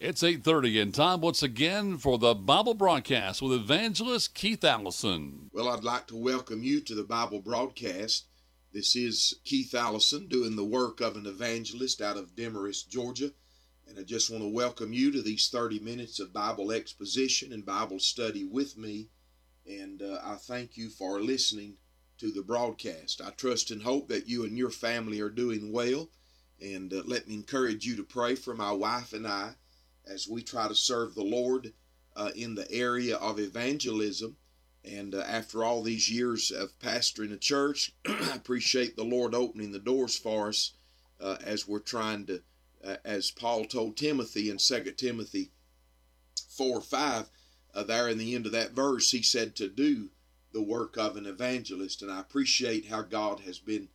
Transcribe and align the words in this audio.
It's 0.00 0.22
8:30 0.22 0.80
and 0.80 0.94
time 0.94 1.20
once 1.20 1.42
again 1.42 1.98
for 1.98 2.16
the 2.16 2.34
Bible 2.34 2.72
broadcast 2.72 3.42
with 3.42 3.52
evangelist 3.52 4.34
Keith 4.34 4.64
Allison. 4.64 5.50
Well, 5.52 5.68
I'd 5.68 5.84
like 5.84 6.06
to 6.06 6.16
welcome 6.16 6.62
you 6.62 6.80
to 6.80 6.94
the 6.94 7.04
Bible 7.04 7.40
broadcast. 7.40 8.24
This 8.72 8.96
is 8.96 9.34
Keith 9.44 9.74
Allison 9.74 10.26
doing 10.26 10.56
the 10.56 10.64
work 10.64 11.02
of 11.02 11.16
an 11.16 11.26
evangelist 11.26 12.00
out 12.00 12.16
of 12.16 12.34
Demorest, 12.34 12.88
Georgia. 12.88 13.34
And 13.86 13.98
I 13.98 14.02
just 14.02 14.30
want 14.30 14.42
to 14.42 14.48
welcome 14.48 14.94
you 14.94 15.10
to 15.10 15.20
these 15.20 15.50
30 15.50 15.80
minutes 15.80 16.18
of 16.18 16.32
Bible 16.32 16.72
exposition 16.72 17.52
and 17.52 17.66
Bible 17.66 17.98
study 17.98 18.44
with 18.44 18.78
me. 18.78 19.10
And 19.66 20.00
uh, 20.00 20.18
I 20.24 20.36
thank 20.36 20.78
you 20.78 20.88
for 20.88 21.20
listening 21.20 21.76
to 22.16 22.32
the 22.32 22.42
broadcast. 22.42 23.20
I 23.20 23.32
trust 23.32 23.70
and 23.70 23.82
hope 23.82 24.08
that 24.08 24.26
you 24.26 24.44
and 24.44 24.56
your 24.56 24.70
family 24.70 25.20
are 25.20 25.28
doing 25.28 25.72
well. 25.72 26.08
And 26.58 26.90
uh, 26.90 27.02
let 27.04 27.28
me 27.28 27.34
encourage 27.34 27.84
you 27.84 27.96
to 27.96 28.02
pray 28.02 28.34
for 28.34 28.54
my 28.54 28.72
wife 28.72 29.12
and 29.12 29.26
I 29.26 29.56
as 30.10 30.28
we 30.28 30.42
try 30.42 30.66
to 30.66 30.74
serve 30.74 31.14
the 31.14 31.22
Lord 31.22 31.72
uh, 32.16 32.30
in 32.34 32.54
the 32.54 32.70
area 32.70 33.16
of 33.16 33.38
evangelism. 33.38 34.36
And 34.84 35.14
uh, 35.14 35.20
after 35.20 35.62
all 35.62 35.82
these 35.82 36.10
years 36.10 36.50
of 36.50 36.78
pastoring 36.80 37.32
a 37.32 37.36
church, 37.36 37.92
I 38.06 38.34
appreciate 38.34 38.96
the 38.96 39.04
Lord 39.04 39.34
opening 39.34 39.72
the 39.72 39.78
doors 39.78 40.18
for 40.18 40.48
us 40.48 40.72
uh, 41.20 41.36
as 41.44 41.68
we're 41.68 41.78
trying 41.78 42.26
to, 42.26 42.42
uh, 42.84 42.96
as 43.04 43.30
Paul 43.30 43.64
told 43.66 43.96
Timothy 43.96 44.50
in 44.50 44.56
2 44.56 44.92
Timothy 44.96 45.52
4 46.48 46.80
5, 46.80 47.30
uh, 47.72 47.82
there 47.84 48.08
in 48.08 48.18
the 48.18 48.34
end 48.34 48.46
of 48.46 48.52
that 48.52 48.72
verse, 48.72 49.10
he 49.10 49.22
said 49.22 49.54
to 49.56 49.68
do 49.68 50.10
the 50.52 50.62
work 50.62 50.96
of 50.96 51.16
an 51.16 51.26
evangelist. 51.26 52.02
And 52.02 52.10
I 52.10 52.20
appreciate 52.20 52.86
how 52.86 53.02
God 53.02 53.40
has 53.40 53.58
been, 53.58 53.88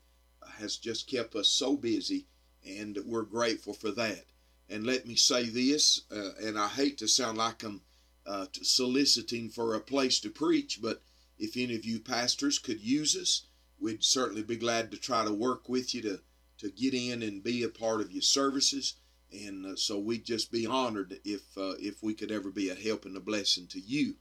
has 0.59 0.77
just 0.77 1.09
kept 1.09 1.35
us 1.35 1.49
so 1.49 1.75
busy, 1.75 2.27
and 2.65 2.97
we're 3.05 3.23
grateful 3.23 3.73
for 3.73 3.91
that. 3.91 4.25
And 4.69 4.85
let 4.85 5.05
me 5.05 5.15
say 5.15 5.45
this, 5.45 6.01
uh, 6.11 6.31
and 6.41 6.57
I 6.57 6.67
hate 6.67 6.97
to 6.97 7.07
sound 7.07 7.37
like 7.37 7.63
I'm 7.63 7.81
uh, 8.25 8.47
soliciting 8.61 9.49
for 9.49 9.75
a 9.75 9.79
place 9.79 10.19
to 10.21 10.29
preach, 10.29 10.81
but 10.81 11.03
if 11.37 11.55
any 11.55 11.75
of 11.75 11.85
you 11.85 11.99
pastors 11.99 12.57
could 12.57 12.81
use 12.81 13.15
us, 13.15 13.45
we'd 13.79 14.03
certainly 14.03 14.41
be 14.41 14.55
glad 14.55 14.89
to 14.91 14.97
try 14.97 15.23
to 15.23 15.31
work 15.33 15.69
with 15.69 15.93
you 15.93 16.01
to, 16.01 16.19
to 16.57 16.69
get 16.71 16.93
in 16.93 17.21
and 17.21 17.43
be 17.43 17.61
a 17.63 17.69
part 17.69 18.01
of 18.01 18.11
your 18.11 18.21
services. 18.21 18.95
And 19.31 19.65
uh, 19.65 19.75
so 19.75 19.99
we'd 19.99 20.25
just 20.25 20.51
be 20.51 20.65
honored 20.65 21.19
if 21.25 21.41
uh, 21.57 21.73
if 21.79 22.01
we 22.01 22.13
could 22.13 22.31
ever 22.31 22.51
be 22.51 22.69
a 22.69 22.75
help 22.75 23.05
and 23.05 23.17
a 23.17 23.19
blessing 23.19 23.67
to 23.67 23.79
you. 23.79 24.15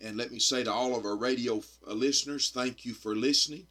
And 0.00 0.16
let 0.16 0.32
me 0.32 0.38
say 0.38 0.64
to 0.64 0.72
all 0.72 0.96
of 0.96 1.06
our 1.06 1.16
radio 1.16 1.62
uh, 1.86 1.92
listeners, 1.92 2.50
thank 2.50 2.84
you 2.84 2.92
for 2.92 3.14
listening. 3.14 3.66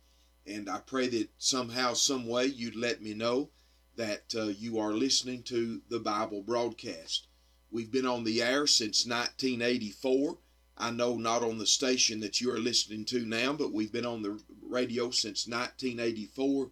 And 0.47 0.69
I 0.69 0.80
pray 0.80 1.08
that 1.09 1.30
somehow, 1.38 1.94
some 1.94 2.27
way, 2.27 2.45
you'd 2.45 2.75
let 2.75 3.02
me 3.02 3.14
know 3.14 3.49
that 3.95 4.33
uh, 4.35 4.43
you 4.43 4.79
are 4.79 4.93
listening 4.93 5.43
to 5.43 5.81
the 5.89 5.99
Bible 5.99 6.41
broadcast. 6.41 7.27
We've 7.71 7.91
been 7.91 8.05
on 8.05 8.23
the 8.23 8.41
air 8.41 8.67
since 8.67 9.05
1984. 9.05 10.37
I 10.77 10.91
know 10.91 11.15
not 11.15 11.43
on 11.43 11.57
the 11.57 11.67
station 11.67 12.19
that 12.19 12.41
you 12.41 12.52
are 12.52 12.59
listening 12.59 13.05
to 13.05 13.25
now, 13.25 13.53
but 13.53 13.71
we've 13.71 13.91
been 13.91 14.05
on 14.05 14.21
the 14.21 14.39
radio 14.61 15.09
since 15.09 15.47
1984, 15.47 16.71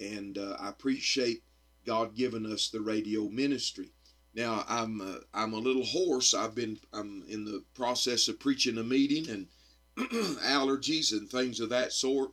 and 0.00 0.38
uh, 0.38 0.56
I 0.60 0.68
appreciate 0.68 1.42
God 1.84 2.14
giving 2.14 2.46
us 2.46 2.68
the 2.68 2.80
radio 2.80 3.28
ministry. 3.28 3.90
Now 4.34 4.64
I'm 4.68 5.00
uh, 5.00 5.18
I'm 5.34 5.54
a 5.54 5.58
little 5.58 5.84
hoarse. 5.84 6.34
I've 6.34 6.54
been 6.54 6.78
I'm 6.92 7.24
in 7.28 7.44
the 7.44 7.64
process 7.74 8.28
of 8.28 8.38
preaching 8.38 8.78
a 8.78 8.84
meeting 8.84 9.28
and 9.28 9.48
allergies 10.42 11.10
and 11.12 11.28
things 11.28 11.58
of 11.58 11.70
that 11.70 11.92
sort. 11.92 12.30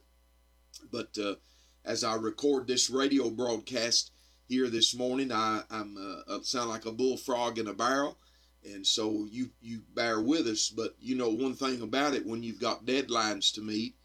But 0.91 1.17
uh, 1.17 1.35
as 1.83 2.03
I 2.03 2.15
record 2.15 2.67
this 2.67 2.89
radio 2.91 3.31
broadcast, 3.31 4.11
here 4.47 4.69
this 4.69 4.95
morning. 4.95 5.31
I, 5.31 5.61
I'm 5.69 5.97
uh, 5.97 6.35
uh, 6.35 6.41
sound 6.41 6.69
like 6.69 6.85
a 6.85 6.91
bullfrog 6.91 7.59
in 7.59 7.67
a 7.67 7.73
barrel, 7.73 8.17
and 8.63 8.85
so 8.85 9.27
you 9.29 9.49
you 9.61 9.81
bear 9.93 10.21
with 10.21 10.47
us. 10.47 10.69
But 10.69 10.95
you 10.99 11.15
know 11.15 11.29
one 11.29 11.53
thing 11.53 11.81
about 11.81 12.13
it: 12.13 12.25
when 12.25 12.43
you've 12.43 12.59
got 12.59 12.85
deadlines 12.85 13.53
to 13.53 13.61
meet, 13.61 13.95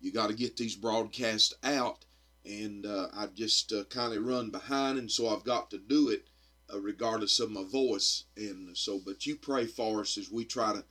you 0.00 0.12
got 0.12 0.28
to 0.28 0.34
get 0.34 0.56
these 0.56 0.74
broadcasts 0.74 1.54
out, 1.62 2.04
and 2.44 2.84
uh, 2.84 3.08
I 3.14 3.26
just 3.26 3.72
uh, 3.72 3.84
kind 3.84 4.12
of 4.12 4.24
run 4.24 4.50
behind, 4.50 4.98
and 4.98 5.10
so 5.10 5.28
I've 5.28 5.44
got 5.44 5.70
to 5.70 5.78
do 5.78 6.08
it 6.08 6.26
uh, 6.72 6.80
regardless 6.80 7.38
of 7.38 7.50
my 7.50 7.64
voice. 7.64 8.24
And 8.36 8.76
so, 8.76 9.00
but 9.04 9.26
you 9.26 9.36
pray 9.36 9.66
for 9.66 10.00
us 10.00 10.18
as 10.18 10.30
we 10.30 10.44
try 10.44 10.72
to 10.72 10.84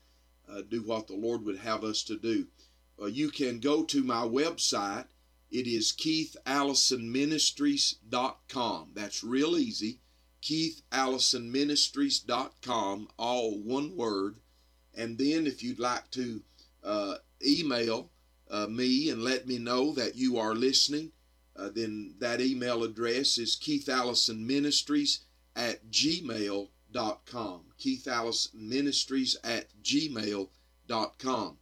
uh, 0.50 0.62
do 0.70 0.84
what 0.84 1.08
the 1.08 1.16
Lord 1.16 1.46
would 1.46 1.60
have 1.60 1.84
us 1.84 2.04
to 2.04 2.18
do. 2.18 2.48
you 3.10 3.30
can 3.30 3.60
go 3.60 3.84
to 3.84 4.04
my 4.04 4.22
website 4.22 5.06
it 5.52 5.68
is 5.68 5.92
keithallisonministries.com. 5.92 8.92
That's 8.96 9.24
real 9.24 9.56
easy. 9.58 10.00
keithallisonministries.com, 10.42 13.08
all 13.18 13.60
one 13.60 13.96
word. 13.96 14.38
And 14.96 15.18
then 15.18 15.48
if 15.48 15.62
you'd 15.62 15.80
like 15.80 16.10
to 16.12 16.42
uh, 16.84 17.16
email 17.46 18.10
uh, 18.50 18.68
me 18.68 19.10
and 19.10 19.22
let 19.24 19.46
me 19.48 19.58
know 19.58 19.92
that 19.94 20.16
you 20.16 20.38
are 20.38 20.56
listening, 20.56 21.12
uh, 21.56 21.70
then 21.70 22.16
that 22.20 22.42
email 22.42 22.84
address 22.84 23.38
is 23.38 23.58
keithallisonministries 23.62 25.20
at 25.56 25.90
gmail.com. 25.92 27.62
keithallisonministries 27.80 29.36
at 29.44 29.68
gmail.com. 29.84 31.58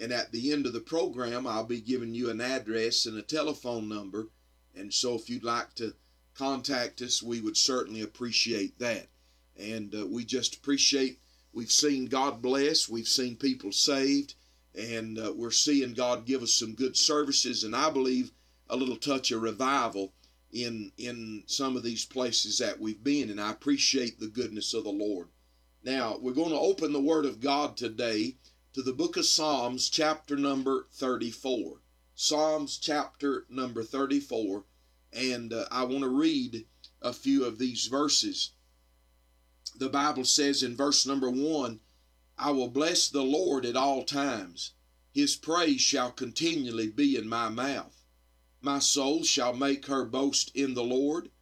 And 0.00 0.12
at 0.12 0.32
the 0.32 0.50
end 0.50 0.64
of 0.64 0.72
the 0.72 0.80
program, 0.80 1.46
I'll 1.46 1.64
be 1.64 1.82
giving 1.82 2.14
you 2.14 2.30
an 2.30 2.40
address 2.40 3.04
and 3.04 3.18
a 3.18 3.22
telephone 3.22 3.86
number. 3.86 4.28
And 4.74 4.94
so 4.94 5.14
if 5.14 5.28
you'd 5.28 5.44
like 5.44 5.74
to 5.74 5.94
contact 6.34 7.02
us, 7.02 7.22
we 7.22 7.42
would 7.42 7.58
certainly 7.58 8.00
appreciate 8.00 8.78
that. 8.78 9.08
And 9.58 9.94
uh, 9.94 10.06
we 10.06 10.24
just 10.24 10.56
appreciate, 10.56 11.20
we've 11.52 11.70
seen 11.70 12.06
God 12.06 12.40
bless, 12.40 12.88
we've 12.88 13.08
seen 13.08 13.36
people 13.36 13.72
saved, 13.72 14.34
and 14.74 15.18
uh, 15.18 15.34
we're 15.36 15.50
seeing 15.50 15.92
God 15.92 16.24
give 16.24 16.42
us 16.42 16.54
some 16.54 16.74
good 16.74 16.96
services. 16.96 17.62
And 17.62 17.76
I 17.76 17.90
believe 17.90 18.32
a 18.70 18.76
little 18.76 18.96
touch 18.96 19.32
of 19.32 19.42
revival 19.42 20.14
in 20.52 20.92
in 20.96 21.42
some 21.46 21.76
of 21.76 21.82
these 21.82 22.04
places 22.06 22.58
that 22.58 22.80
we've 22.80 23.04
been 23.04 23.30
and 23.30 23.40
I 23.40 23.50
appreciate 23.50 24.18
the 24.18 24.28
goodness 24.28 24.74
of 24.74 24.84
the 24.84 24.90
Lord. 24.90 25.28
Now, 25.84 26.18
we're 26.20 26.32
going 26.32 26.50
to 26.50 26.58
open 26.58 26.92
the 26.92 27.00
word 27.00 27.24
of 27.24 27.40
God 27.40 27.76
today 27.76 28.36
to 28.72 28.82
the 28.82 28.92
book 28.92 29.16
of 29.16 29.26
Psalms, 29.26 29.90
chapter 29.90 30.36
number 30.36 30.86
34. 30.92 31.80
Psalms, 32.14 32.78
chapter 32.78 33.44
number 33.50 33.82
34. 33.82 34.64
And 35.12 35.52
uh, 35.52 35.64
I 35.72 35.82
want 35.82 36.02
to 36.02 36.08
read 36.08 36.66
a 37.02 37.12
few 37.12 37.44
of 37.44 37.58
these 37.58 37.88
verses. 37.88 38.52
The 39.76 39.88
Bible 39.88 40.24
says 40.24 40.62
in 40.62 40.76
verse 40.76 41.04
number 41.04 41.28
1 41.28 41.80
I 42.38 42.52
will 42.52 42.68
bless 42.68 43.08
the 43.08 43.24
Lord 43.24 43.66
at 43.66 43.74
all 43.74 44.04
times, 44.04 44.74
his 45.12 45.34
praise 45.34 45.80
shall 45.80 46.12
continually 46.12 46.88
be 46.88 47.16
in 47.16 47.28
my 47.28 47.48
mouth. 47.48 48.04
My 48.60 48.78
soul 48.78 49.24
shall 49.24 49.52
make 49.52 49.86
her 49.86 50.04
boast 50.04 50.52
in 50.54 50.74
the 50.74 50.84
Lord. 50.84 51.32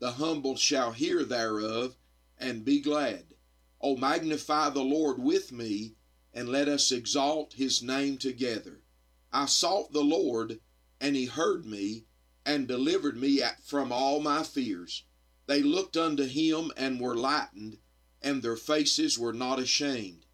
The 0.00 0.12
humble 0.12 0.56
shall 0.56 0.90
hear 0.90 1.22
thereof 1.22 1.94
and 2.38 2.64
be 2.64 2.80
glad. 2.80 3.34
O 3.80 3.96
magnify 3.96 4.70
the 4.70 4.82
Lord 4.82 5.20
with 5.20 5.52
me 5.52 5.94
and 6.34 6.48
let 6.48 6.68
us 6.68 6.90
exalt 6.90 7.54
his 7.54 7.82
name 7.82 8.16
together. 8.18 8.82
I 9.32 9.46
sought 9.46 9.92
the 9.92 10.04
Lord, 10.04 10.60
and 11.00 11.14
he 11.16 11.26
heard 11.26 11.66
me, 11.66 12.06
and 12.44 12.66
delivered 12.66 13.16
me 13.16 13.42
from 13.64 13.92
all 13.92 14.20
my 14.20 14.42
fears. 14.42 15.04
They 15.46 15.62
looked 15.62 15.96
unto 15.96 16.24
him 16.24 16.72
and 16.76 17.00
were 17.00 17.16
lightened, 17.16 17.78
and 18.20 18.42
their 18.42 18.56
faces 18.56 19.18
were 19.18 19.32
not 19.32 19.58
ashamed. 19.58 20.26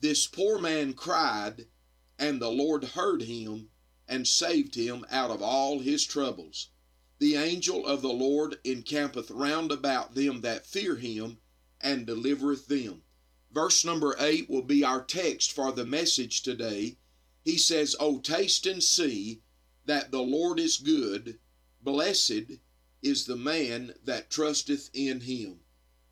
This 0.00 0.26
poor 0.26 0.58
man 0.58 0.94
cried, 0.94 1.68
and 2.18 2.40
the 2.40 2.50
Lord 2.50 2.84
heard 2.84 3.22
him, 3.22 3.70
and 4.08 4.26
saved 4.26 4.74
him 4.74 5.06
out 5.10 5.30
of 5.30 5.42
all 5.42 5.80
his 5.80 6.04
troubles. 6.04 6.70
The 7.18 7.36
angel 7.36 7.86
of 7.86 8.02
the 8.02 8.12
Lord 8.12 8.60
encampeth 8.64 9.30
round 9.30 9.72
about 9.72 10.14
them 10.14 10.42
that 10.42 10.66
fear 10.66 10.96
him, 10.96 11.38
and 11.80 12.06
delivereth 12.06 12.66
them. 12.66 13.02
Verse 13.56 13.86
number 13.86 14.14
8 14.18 14.50
will 14.50 14.60
be 14.60 14.84
our 14.84 15.02
text 15.02 15.50
for 15.50 15.72
the 15.72 15.86
message 15.86 16.42
today. 16.42 16.98
He 17.42 17.56
says, 17.56 17.96
Oh, 17.98 18.18
taste 18.18 18.66
and 18.66 18.82
see 18.82 19.40
that 19.86 20.10
the 20.10 20.20
Lord 20.20 20.60
is 20.60 20.76
good. 20.76 21.38
Blessed 21.80 22.58
is 23.00 23.24
the 23.24 23.34
man 23.34 23.94
that 24.04 24.28
trusteth 24.28 24.90
in 24.92 25.22
him. 25.22 25.60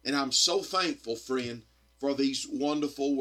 And 0.03 0.17
I'm 0.17 0.33
so 0.33 0.63
thankful, 0.63 1.17
friend, 1.17 1.65
for 2.01 2.15
these 2.15 2.47
wonderful 2.51 3.15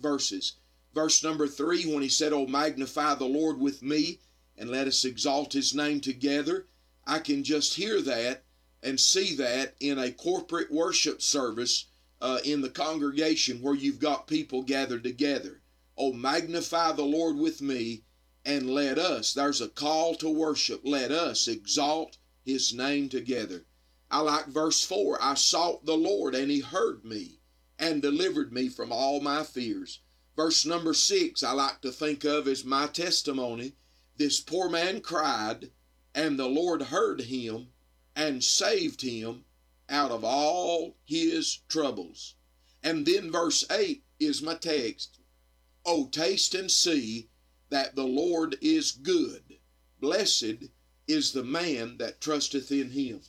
verses. 0.00 0.52
Verse 0.94 1.24
number 1.24 1.48
3, 1.48 1.92
when 1.92 2.04
he 2.04 2.08
said, 2.08 2.32
Oh, 2.32 2.46
magnify 2.46 3.16
the 3.16 3.24
Lord 3.24 3.58
with 3.58 3.82
me, 3.82 4.20
and 4.56 4.70
let 4.70 4.86
us 4.86 5.04
exalt 5.04 5.54
his 5.54 5.74
name 5.74 6.00
together, 6.00 6.68
I 7.04 7.18
can 7.18 7.42
just 7.42 7.74
hear 7.74 8.00
that 8.02 8.44
and 8.80 9.00
see 9.00 9.34
that 9.34 9.74
in 9.80 9.98
a 9.98 10.12
corporate 10.12 10.70
worship 10.70 11.20
service 11.20 11.86
uh, 12.20 12.38
in 12.44 12.60
the 12.60 12.70
congregation 12.70 13.60
where 13.62 13.74
you've 13.74 13.98
got 13.98 14.26
people 14.26 14.62
gathered 14.62 15.02
together. 15.02 15.62
Oh, 15.96 16.12
magnify 16.12 16.92
the 16.92 17.04
Lord 17.04 17.36
with 17.36 17.60
me 17.60 18.04
and 18.44 18.70
let 18.70 18.98
us, 18.98 19.32
there's 19.32 19.60
a 19.60 19.68
call 19.68 20.14
to 20.16 20.28
worship, 20.28 20.82
let 20.84 21.10
us 21.10 21.48
exalt 21.48 22.18
his 22.44 22.72
name 22.72 23.08
together. 23.08 23.66
I 24.10 24.20
like 24.20 24.46
verse 24.46 24.84
4 24.84 25.18
I 25.20 25.34
sought 25.34 25.84
the 25.84 25.96
Lord 25.96 26.34
and 26.34 26.50
he 26.50 26.60
heard 26.60 27.04
me 27.04 27.40
and 27.78 28.00
delivered 28.00 28.52
me 28.52 28.68
from 28.68 28.92
all 28.92 29.20
my 29.20 29.42
fears. 29.42 30.00
Verse 30.36 30.66
number 30.66 30.92
six, 30.92 31.42
I 31.42 31.52
like 31.52 31.80
to 31.80 31.90
think 31.90 32.24
of 32.24 32.46
as 32.46 32.62
my 32.62 32.86
testimony. 32.88 33.72
This 34.18 34.38
poor 34.38 34.68
man 34.68 35.00
cried, 35.00 35.70
and 36.14 36.38
the 36.38 36.46
Lord 36.46 36.82
heard 36.82 37.22
him 37.22 37.68
and 38.14 38.44
saved 38.44 39.00
him 39.00 39.45
out 39.88 40.10
of 40.10 40.24
all 40.24 40.96
his 41.04 41.60
troubles. 41.68 42.34
And 42.82 43.06
then 43.06 43.30
verse 43.30 43.64
8 43.70 44.04
is 44.18 44.42
my 44.42 44.54
text. 44.54 45.18
Oh, 45.84 46.08
taste 46.08 46.54
and 46.54 46.70
see 46.70 47.28
that 47.70 47.94
the 47.94 48.04
Lord 48.04 48.56
is 48.60 48.92
good. 48.92 49.58
Blessed 50.00 50.70
is 51.06 51.32
the 51.32 51.44
man 51.44 51.98
that 51.98 52.20
trusteth 52.20 52.70
in 52.70 52.90
him. 52.90 53.20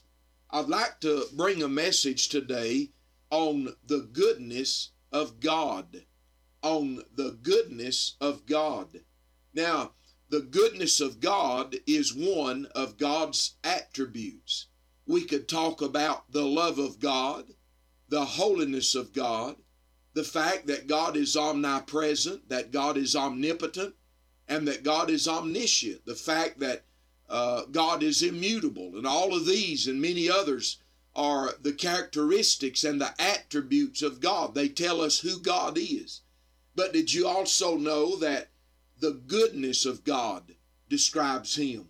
I'd 0.50 0.68
like 0.68 1.00
to 1.00 1.26
bring 1.32 1.62
a 1.62 1.68
message 1.68 2.28
today 2.28 2.90
on 3.30 3.74
the 3.86 4.08
goodness 4.12 4.90
of 5.12 5.40
God. 5.40 6.04
On 6.62 7.04
the 7.14 7.38
goodness 7.42 8.16
of 8.20 8.46
God. 8.46 9.00
Now, 9.54 9.92
the 10.30 10.40
goodness 10.40 11.00
of 11.00 11.20
God 11.20 11.76
is 11.86 12.14
one 12.14 12.66
of 12.74 12.98
God's 12.98 13.56
attributes. 13.64 14.66
We 15.08 15.24
could 15.24 15.48
talk 15.48 15.80
about 15.80 16.30
the 16.32 16.44
love 16.44 16.78
of 16.78 17.00
God, 17.00 17.54
the 18.10 18.26
holiness 18.26 18.94
of 18.94 19.14
God, 19.14 19.56
the 20.12 20.22
fact 20.22 20.66
that 20.66 20.86
God 20.86 21.16
is 21.16 21.34
omnipresent, 21.34 22.50
that 22.50 22.72
God 22.72 22.98
is 22.98 23.16
omnipotent, 23.16 23.94
and 24.46 24.68
that 24.68 24.82
God 24.82 25.08
is 25.08 25.26
omniscient, 25.26 26.04
the 26.04 26.14
fact 26.14 26.60
that 26.60 26.84
uh, 27.26 27.62
God 27.70 28.02
is 28.02 28.22
immutable, 28.22 28.98
and 28.98 29.06
all 29.06 29.34
of 29.34 29.46
these 29.46 29.86
and 29.86 29.98
many 29.98 30.28
others 30.28 30.76
are 31.16 31.54
the 31.62 31.72
characteristics 31.72 32.84
and 32.84 33.00
the 33.00 33.14
attributes 33.18 34.02
of 34.02 34.20
God. 34.20 34.54
They 34.54 34.68
tell 34.68 35.00
us 35.00 35.20
who 35.20 35.40
God 35.40 35.78
is. 35.78 36.20
But 36.74 36.92
did 36.92 37.14
you 37.14 37.26
also 37.26 37.78
know 37.78 38.14
that 38.16 38.50
the 39.00 39.12
goodness 39.12 39.86
of 39.86 40.04
God 40.04 40.54
describes 40.90 41.56
Him? 41.56 41.88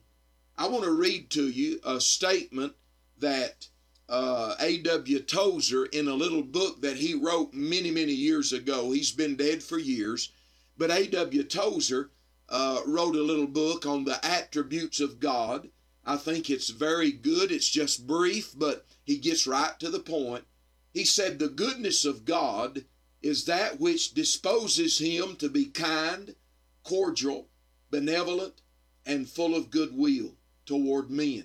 I 0.56 0.68
want 0.68 0.84
to 0.84 0.92
read 0.92 1.30
to 1.30 1.48
you 1.48 1.80
a 1.84 2.00
statement 2.00 2.74
that 3.20 3.68
uh, 4.08 4.54
A.W. 4.60 5.20
Tozer, 5.20 5.86
in 5.86 6.08
a 6.08 6.14
little 6.14 6.42
book 6.42 6.80
that 6.80 6.96
he 6.96 7.14
wrote 7.14 7.52
many, 7.52 7.90
many 7.90 8.12
years 8.12 8.52
ago, 8.52 8.90
he's 8.90 9.12
been 9.12 9.36
dead 9.36 9.62
for 9.62 9.78
years, 9.78 10.32
but 10.76 10.90
A.W. 10.90 11.44
Tozer 11.44 12.10
uh, 12.48 12.80
wrote 12.86 13.16
a 13.16 13.22
little 13.22 13.46
book 13.46 13.84
on 13.84 14.04
the 14.04 14.24
attributes 14.24 15.00
of 15.00 15.20
God. 15.20 15.68
I 16.04 16.16
think 16.16 16.48
it's 16.48 16.70
very 16.70 17.12
good. 17.12 17.52
It's 17.52 17.68
just 17.68 18.06
brief, 18.06 18.52
but 18.56 18.86
he 19.04 19.18
gets 19.18 19.46
right 19.46 19.78
to 19.80 19.90
the 19.90 20.00
point. 20.00 20.44
He 20.94 21.04
said, 21.04 21.38
The 21.38 21.48
goodness 21.48 22.04
of 22.06 22.24
God 22.24 22.86
is 23.20 23.44
that 23.44 23.78
which 23.78 24.14
disposes 24.14 24.98
him 24.98 25.36
to 25.36 25.50
be 25.50 25.66
kind, 25.66 26.34
cordial, 26.82 27.48
benevolent, 27.90 28.62
and 29.04 29.28
full 29.28 29.54
of 29.54 29.70
goodwill 29.70 30.36
toward 30.64 31.10
men. 31.10 31.44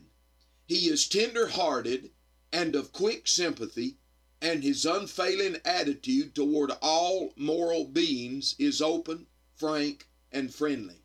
He 0.65 0.88
is 0.88 1.07
tender 1.07 1.48
hearted 1.48 2.12
and 2.51 2.75
of 2.75 2.92
quick 2.92 3.27
sympathy, 3.27 3.98
and 4.42 4.63
his 4.63 4.86
unfailing 4.86 5.57
attitude 5.65 6.36
toward 6.36 6.71
all 6.81 7.33
moral 7.36 7.86
beings 7.86 8.56
is 8.60 8.81
open, 8.81 9.27
frank, 9.56 10.07
and 10.31 10.54
friendly. 10.54 11.04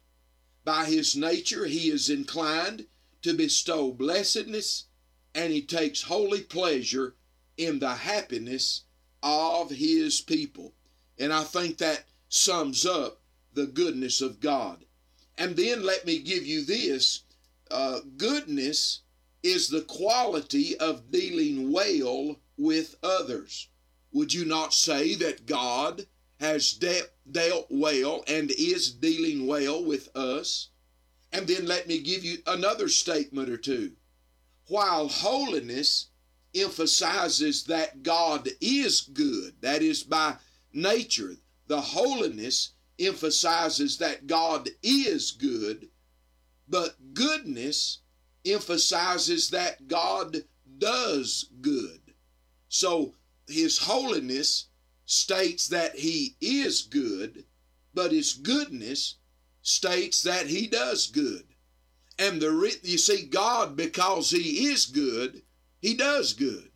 By 0.64 0.84
his 0.86 1.16
nature, 1.16 1.66
he 1.66 1.90
is 1.90 2.10
inclined 2.10 2.86
to 3.22 3.34
bestow 3.34 3.90
blessedness, 3.92 4.84
and 5.34 5.52
he 5.52 5.62
takes 5.62 6.02
holy 6.02 6.42
pleasure 6.42 7.16
in 7.56 7.78
the 7.78 7.94
happiness 7.94 8.84
of 9.22 9.70
his 9.70 10.20
people. 10.20 10.74
And 11.18 11.32
I 11.32 11.44
think 11.44 11.78
that 11.78 12.04
sums 12.28 12.86
up 12.86 13.22
the 13.54 13.66
goodness 13.66 14.20
of 14.20 14.40
God. 14.40 14.84
And 15.36 15.56
then 15.56 15.82
let 15.82 16.04
me 16.04 16.18
give 16.18 16.46
you 16.46 16.64
this 16.64 17.22
uh, 17.70 18.00
goodness 18.16 19.00
is 19.42 19.68
the 19.68 19.82
quality 19.82 20.76
of 20.78 21.10
dealing 21.10 21.72
well 21.72 22.40
with 22.56 22.96
others. 23.02 23.68
Would 24.12 24.34
you 24.34 24.44
not 24.44 24.74
say 24.74 25.14
that 25.16 25.46
God 25.46 26.06
has 26.40 26.72
de- 26.72 27.02
dealt 27.30 27.66
well 27.70 28.24
and 28.26 28.50
is 28.50 28.90
dealing 28.90 29.46
well 29.46 29.84
with 29.84 30.14
us? 30.16 30.68
And 31.32 31.46
then 31.46 31.66
let 31.66 31.86
me 31.86 32.00
give 32.00 32.24
you 32.24 32.38
another 32.46 32.88
statement 32.88 33.50
or 33.50 33.58
two. 33.58 33.92
While 34.66 35.08
holiness 35.08 36.08
emphasizes 36.54 37.64
that 37.64 38.02
God 38.02 38.48
is 38.60 39.02
good, 39.02 39.54
that 39.60 39.82
is 39.82 40.02
by 40.02 40.36
nature, 40.72 41.36
the 41.66 41.80
holiness 41.80 42.72
emphasizes 42.98 43.98
that 43.98 44.26
God 44.26 44.70
is 44.82 45.30
good, 45.30 45.88
but 46.68 47.14
goodness 47.14 47.98
emphasizes 48.52 49.50
that 49.50 49.88
God 49.88 50.38
does 50.78 51.50
good. 51.60 52.00
So 52.68 53.14
his 53.46 53.78
holiness 53.78 54.66
states 55.06 55.68
that 55.68 55.96
he 55.96 56.36
is 56.40 56.82
good, 56.82 57.44
but 57.94 58.12
his 58.12 58.34
goodness 58.34 59.16
states 59.62 60.22
that 60.22 60.46
he 60.46 60.66
does 60.66 61.06
good. 61.06 61.44
And 62.18 62.40
the 62.40 62.78
you 62.82 62.98
see 62.98 63.26
God 63.26 63.76
because 63.76 64.30
he 64.30 64.66
is 64.66 64.86
good, 64.86 65.42
he 65.80 65.94
does 65.94 66.32
good. 66.32 66.70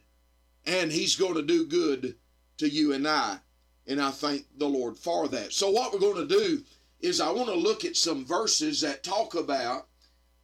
And 0.64 0.92
he's 0.92 1.16
going 1.16 1.34
to 1.34 1.42
do 1.42 1.66
good 1.66 2.16
to 2.58 2.68
you 2.68 2.92
and 2.92 3.06
I. 3.06 3.38
And 3.86 4.00
I 4.00 4.12
thank 4.12 4.46
the 4.56 4.68
Lord 4.68 4.96
for 4.96 5.26
that. 5.28 5.52
So 5.52 5.70
what 5.70 5.92
we're 5.92 5.98
going 5.98 6.28
to 6.28 6.38
do 6.38 6.62
is 7.00 7.20
I 7.20 7.30
want 7.30 7.48
to 7.48 7.54
look 7.54 7.84
at 7.84 7.96
some 7.96 8.25
verses 8.25 8.80
that 8.82 9.02
talk 9.02 9.34
about 9.34 9.88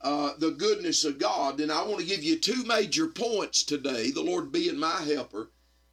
uh, 0.01 0.33
the 0.39 0.51
goodness 0.51 1.05
of 1.05 1.19
God. 1.19 1.61
And 1.61 1.73
I 1.73 1.83
want 1.85 2.01
to 2.01 2.07
give 2.07 2.23
you 2.23 2.39
two 2.39 2.65
major 2.65 3.09
points 3.09 3.63
today, 3.65 4.11
the 4.11 4.23
Lord 4.23 4.53
being 4.53 4.79
my 4.79 5.03
helper. 5.03 5.51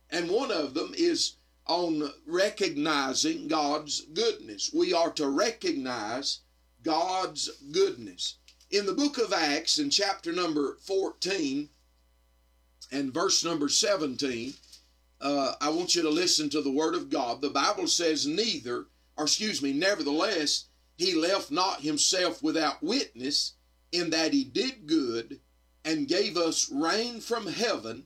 And 0.10 0.30
one 0.30 0.52
of 0.52 0.74
them 0.74 0.94
is 0.96 1.38
on 1.68 2.12
recognizing 2.28 3.48
God's 3.48 4.02
goodness. 4.14 4.72
We 4.74 4.94
are 4.94 5.12
to 5.14 5.28
recognize 5.28 6.42
God's 6.84 7.50
goodness. 7.72 8.38
In 8.70 8.86
the 8.86 8.94
book 8.94 9.18
of 9.18 9.34
Acts, 9.34 9.80
in 9.80 9.90
chapter 9.90 10.32
number 10.32 10.78
14 10.82 11.70
and 12.92 13.14
verse 13.14 13.44
number 13.44 13.68
17, 13.68 14.54
uh, 15.22 15.54
I 15.60 15.70
want 15.70 15.96
you 15.96 16.04
to 16.04 16.10
listen 16.10 16.50
to 16.52 16.62
the 16.62 16.72
word 16.72 16.94
of 16.94 17.10
God. 17.10 17.42
The 17.42 17.50
Bible 17.50 17.88
says, 17.88 18.28
Neither, 18.28 18.86
or 19.18 19.24
excuse 19.24 19.62
me, 19.62 19.74
nevertheless, 19.74 20.66
he 20.98 21.16
left 21.16 21.50
not 21.50 21.82
himself 21.82 22.44
without 22.44 22.84
witness 22.84 23.54
in 23.92 24.10
that 24.12 24.34
he 24.34 24.44
did 24.44 24.88
good 24.88 25.40
and 25.84 26.08
gave 26.08 26.38
us 26.38 26.70
rain 26.72 27.20
from 27.20 27.48
heaven 27.48 28.06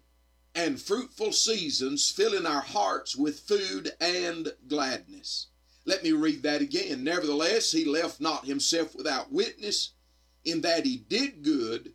and 0.54 0.82
fruitful 0.82 1.32
seasons, 1.32 2.10
filling 2.10 2.46
our 2.46 2.62
hearts 2.62 3.16
with 3.16 3.40
food 3.40 3.92
and 4.02 4.54
gladness. 4.68 5.48
Let 5.86 6.04
me 6.04 6.12
read 6.12 6.44
that 6.44 6.62
again. 6.62 7.04
Nevertheless, 7.04 7.72
he 7.72 7.86
left 7.86 8.20
not 8.20 8.46
himself 8.46 8.94
without 8.96 9.32
witness, 9.32 9.94
in 10.44 10.62
that 10.62 10.86
he 10.86 10.98
did 10.98 11.44
good 11.44 11.94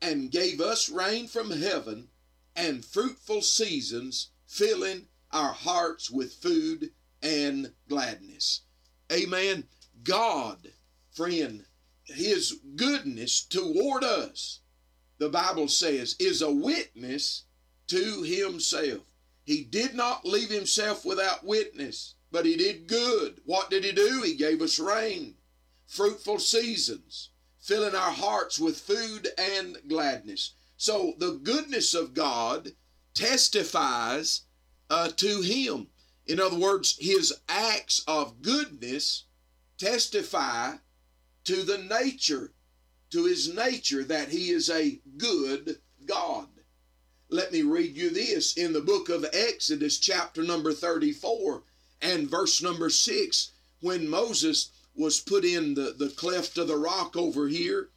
and 0.00 0.30
gave 0.30 0.60
us 0.60 0.88
rain 0.88 1.28
from 1.28 1.50
heaven 1.50 2.08
and 2.54 2.84
fruitful 2.84 3.42
seasons, 3.42 4.30
filling 4.46 5.06
our 5.30 5.52
hearts 5.52 6.10
with 6.10 6.34
food 6.34 6.90
and 7.22 7.72
gladness. 7.88 8.62
Amen. 9.10 9.64
God, 10.02 10.72
friend, 11.12 11.64
his 12.12 12.60
goodness 12.76 13.44
toward 13.44 14.04
us, 14.04 14.60
the 15.18 15.28
Bible 15.28 15.68
says, 15.68 16.16
is 16.18 16.42
a 16.42 16.50
witness 16.50 17.44
to 17.88 18.22
himself. 18.22 19.02
He 19.44 19.64
did 19.64 19.94
not 19.94 20.24
leave 20.24 20.50
himself 20.50 21.04
without 21.04 21.44
witness, 21.44 22.14
but 22.30 22.46
he 22.46 22.56
did 22.56 22.86
good. 22.86 23.40
What 23.44 23.70
did 23.70 23.84
he 23.84 23.92
do? 23.92 24.22
He 24.22 24.34
gave 24.34 24.62
us 24.62 24.78
rain, 24.78 25.34
fruitful 25.86 26.38
seasons, 26.38 27.30
filling 27.60 27.94
our 27.94 28.12
hearts 28.12 28.58
with 28.58 28.80
food 28.80 29.28
and 29.38 29.78
gladness. 29.88 30.54
So 30.76 31.14
the 31.18 31.32
goodness 31.42 31.94
of 31.94 32.14
God 32.14 32.72
testifies 33.14 34.42
uh, 34.90 35.10
to 35.16 35.40
him. 35.42 35.88
In 36.26 36.40
other 36.40 36.58
words, 36.58 36.96
his 36.98 37.32
acts 37.48 38.02
of 38.06 38.42
goodness 38.42 39.24
testify 39.78 40.74
to 41.44 41.62
the 41.62 41.78
nature, 41.78 42.52
to 43.10 43.24
his 43.24 43.54
nature, 43.54 44.04
that 44.04 44.28
he 44.28 44.50
is 44.50 44.70
a 44.70 45.00
good 45.16 45.78
God. 46.06 46.48
Let 47.28 47.52
me 47.52 47.62
read 47.62 47.96
you 47.96 48.10
this 48.10 48.56
in 48.56 48.72
the 48.72 48.80
book 48.80 49.08
of 49.08 49.24
Exodus, 49.32 49.98
chapter 49.98 50.42
number 50.42 50.72
34 50.72 51.62
and 52.02 52.28
verse 52.28 52.62
number 52.62 52.90
6. 52.90 53.52
When 53.80 54.08
Moses 54.08 54.70
was 54.94 55.20
put 55.20 55.44
in 55.44 55.74
the, 55.74 55.94
the 55.98 56.10
cleft 56.10 56.58
of 56.58 56.68
the 56.68 56.76
rock 56.76 57.16
over 57.16 57.48
here, 57.48 57.88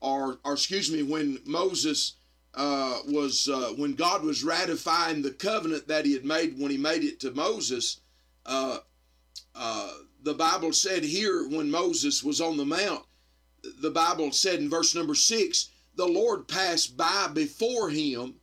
or, 0.00 0.38
or 0.44 0.52
excuse 0.52 0.90
me, 0.90 1.02
when 1.02 1.38
Moses 1.44 2.14
uh, 2.54 3.00
was 3.08 3.48
uh, 3.48 3.72
when 3.76 3.94
God 3.94 4.22
was 4.22 4.44
ratifying 4.44 5.22
the 5.22 5.32
covenant 5.32 5.88
that 5.88 6.04
He 6.04 6.12
had 6.12 6.24
made 6.24 6.58
when 6.58 6.70
He 6.70 6.78
made 6.78 7.02
it 7.02 7.18
to 7.20 7.32
Moses. 7.32 8.00
Uh, 8.46 8.78
uh, 9.54 9.92
the 10.24 10.34
Bible 10.34 10.72
said 10.72 11.04
here 11.04 11.46
when 11.46 11.70
Moses 11.70 12.24
was 12.24 12.40
on 12.40 12.56
the 12.56 12.64
mount, 12.64 13.04
the 13.80 13.90
Bible 13.90 14.32
said 14.32 14.58
in 14.58 14.70
verse 14.70 14.94
number 14.94 15.14
six, 15.14 15.68
the 15.96 16.08
Lord 16.08 16.48
passed 16.48 16.96
by 16.96 17.28
before 17.32 17.90
him 17.90 18.36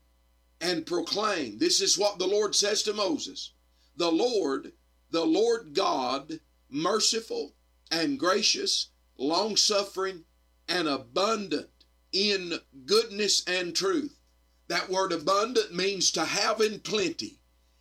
and 0.62 0.86
proclaimed. 0.86 1.60
This 1.60 1.82
is 1.82 1.98
what 1.98 2.20
the 2.20 2.28
Lord 2.28 2.56
says 2.56 2.84
to 2.84 2.94
Moses 2.94 3.54
The 3.98 4.12
Lord, 4.12 4.74
the 5.10 5.26
Lord 5.26 5.74
God, 5.74 6.40
merciful 6.70 7.56
and 7.90 8.20
gracious, 8.20 8.90
long 9.18 9.58
suffering, 9.58 10.24
and 10.68 10.88
abundant 10.88 11.70
in 12.12 12.60
goodness 12.86 13.44
and 13.46 13.76
truth. 13.76 14.20
That 14.68 14.90
word 14.90 15.12
abundant 15.12 15.74
means 15.74 16.12
to 16.12 16.26
have 16.26 16.62
in 16.62 16.80
plenty. 16.80 17.40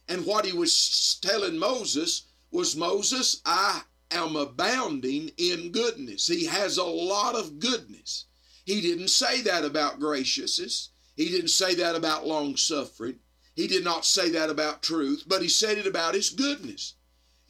And 0.08 0.24
what 0.24 0.46
he 0.46 0.52
was 0.52 1.18
telling 1.22 1.58
Moses 1.58 2.22
was 2.50 2.74
Moses, 2.74 3.42
I 3.44 3.82
am 4.10 4.36
abounding 4.36 5.30
in 5.36 5.72
goodness. 5.72 6.26
He 6.26 6.46
has 6.46 6.76
a 6.76 6.84
lot 6.84 7.34
of 7.34 7.58
goodness. 7.58 8.26
He 8.64 8.80
didn't 8.80 9.08
say 9.08 9.40
that 9.42 9.64
about 9.64 10.00
graciousness. 10.00 10.90
He 11.16 11.28
didn't 11.28 11.48
say 11.48 11.74
that 11.74 11.94
about 11.94 12.26
long 12.26 12.56
suffering. 12.56 13.20
He 13.54 13.66
did 13.66 13.84
not 13.84 14.06
say 14.06 14.30
that 14.30 14.48
about 14.48 14.82
truth, 14.82 15.24
but 15.26 15.42
he 15.42 15.48
said 15.48 15.76
it 15.76 15.86
about 15.86 16.14
his 16.14 16.30
goodness. 16.30 16.94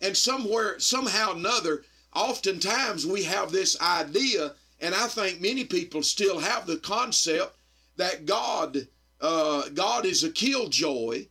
And 0.01 0.17
somewhere, 0.17 0.81
somehow 0.81 1.35
another, 1.35 1.85
oftentimes 2.15 3.07
we 3.07 3.25
have 3.25 3.53
this 3.53 3.81
idea, 3.81 4.55
and 4.81 4.95
I 4.95 5.07
think 5.09 5.41
many 5.41 5.65
people 5.65 6.03
still 6.03 6.41
have 6.41 6.67
the 6.67 6.79
concept 6.79 7.57
that 7.97 8.27
God, 8.27 8.89
uh, 9.21 9.69
God 9.69 10.07
is 10.07 10.25
a 10.25 10.31
killjoy, 10.31 11.27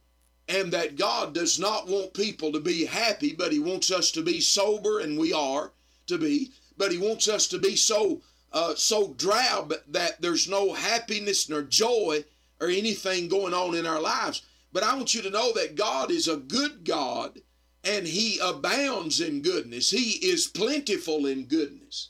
and 0.49 0.73
that 0.73 0.97
God 0.97 1.33
does 1.33 1.59
not 1.59 1.87
want 1.87 2.13
people 2.13 2.51
to 2.51 2.59
be 2.59 2.85
happy, 2.85 3.33
but 3.33 3.53
He 3.53 3.59
wants 3.59 3.91
us 3.91 4.11
to 4.11 4.21
be 4.21 4.41
sober, 4.41 4.99
and 4.99 5.17
we 5.17 5.31
are 5.31 5.71
to 6.07 6.17
be. 6.17 6.51
But 6.77 6.91
He 6.91 6.97
wants 6.97 7.27
us 7.27 7.47
to 7.47 7.59
be 7.59 7.75
so 7.75 8.21
uh, 8.51 8.73
so 8.75 9.13
drab 9.13 9.75
that 9.87 10.21
there's 10.21 10.49
no 10.49 10.73
happiness 10.73 11.47
nor 11.49 11.61
joy 11.61 12.25
or 12.59 12.67
anything 12.67 13.27
going 13.27 13.53
on 13.53 13.75
in 13.75 13.85
our 13.85 14.01
lives. 14.01 14.41
But 14.73 14.83
I 14.83 14.95
want 14.95 15.13
you 15.13 15.21
to 15.21 15.29
know 15.29 15.53
that 15.53 15.75
God 15.75 16.09
is 16.09 16.27
a 16.27 16.37
good 16.37 16.83
God 16.83 17.41
and 17.83 18.07
He 18.07 18.39
abounds 18.39 19.21
in 19.21 19.41
goodness. 19.41 19.91
He 19.91 20.13
is 20.25 20.47
plentiful 20.47 21.27
in 21.27 21.45
goodness. 21.45 22.09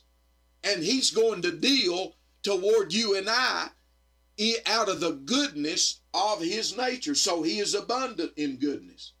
And 0.64 0.82
He's 0.82 1.10
going 1.10 1.42
to 1.42 1.52
deal 1.52 2.14
toward 2.42 2.92
you 2.92 3.16
and 3.16 3.28
I 3.28 3.68
out 4.64 4.88
of 4.88 5.00
the 5.00 5.12
goodness 5.12 5.99
of 6.14 6.40
His 6.40 6.76
nature. 6.76 7.14
So 7.14 7.42
He 7.42 7.58
is 7.58 7.74
abundant 7.74 8.32
in 8.36 8.56
goodness. 8.56 9.12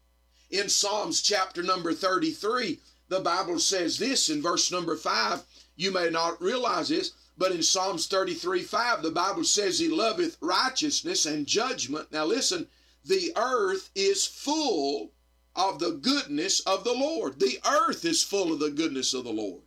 In 0.50 0.68
Psalms 0.68 1.22
chapter 1.22 1.62
number 1.62 1.92
33, 1.92 2.80
the 3.08 3.20
Bible 3.20 3.58
says 3.58 3.98
this 3.98 4.28
in 4.28 4.42
verse 4.42 4.70
number 4.70 4.96
5. 4.96 5.42
You 5.76 5.92
may 5.92 6.10
not 6.10 6.42
realize 6.42 6.88
this, 6.88 7.12
but 7.38 7.52
in 7.52 7.62
Psalms 7.62 8.06
33 8.06 8.62
5, 8.62 9.02
the 9.02 9.10
Bible 9.10 9.44
says, 9.44 9.78
He 9.78 9.88
loveth 9.88 10.36
righteousness 10.40 11.24
and 11.26 11.46
judgment. 11.46 12.12
Now 12.12 12.24
listen, 12.24 12.68
the 13.04 13.32
earth 13.36 13.90
is 13.94 14.26
full 14.26 15.12
of 15.56 15.78
the 15.78 15.92
goodness 15.92 16.60
of 16.60 16.84
the 16.84 16.92
Lord. 16.92 17.40
The 17.40 17.58
earth 17.66 18.04
is 18.04 18.22
full 18.22 18.52
of 18.52 18.58
the 18.58 18.70
goodness 18.70 19.14
of 19.14 19.24
the 19.24 19.32
Lord. 19.32 19.62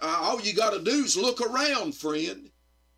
Uh, 0.00 0.18
all 0.20 0.40
you 0.40 0.54
got 0.54 0.72
to 0.72 0.82
do 0.82 1.04
is 1.04 1.16
look 1.16 1.40
around, 1.40 1.94
friend, 1.94 2.50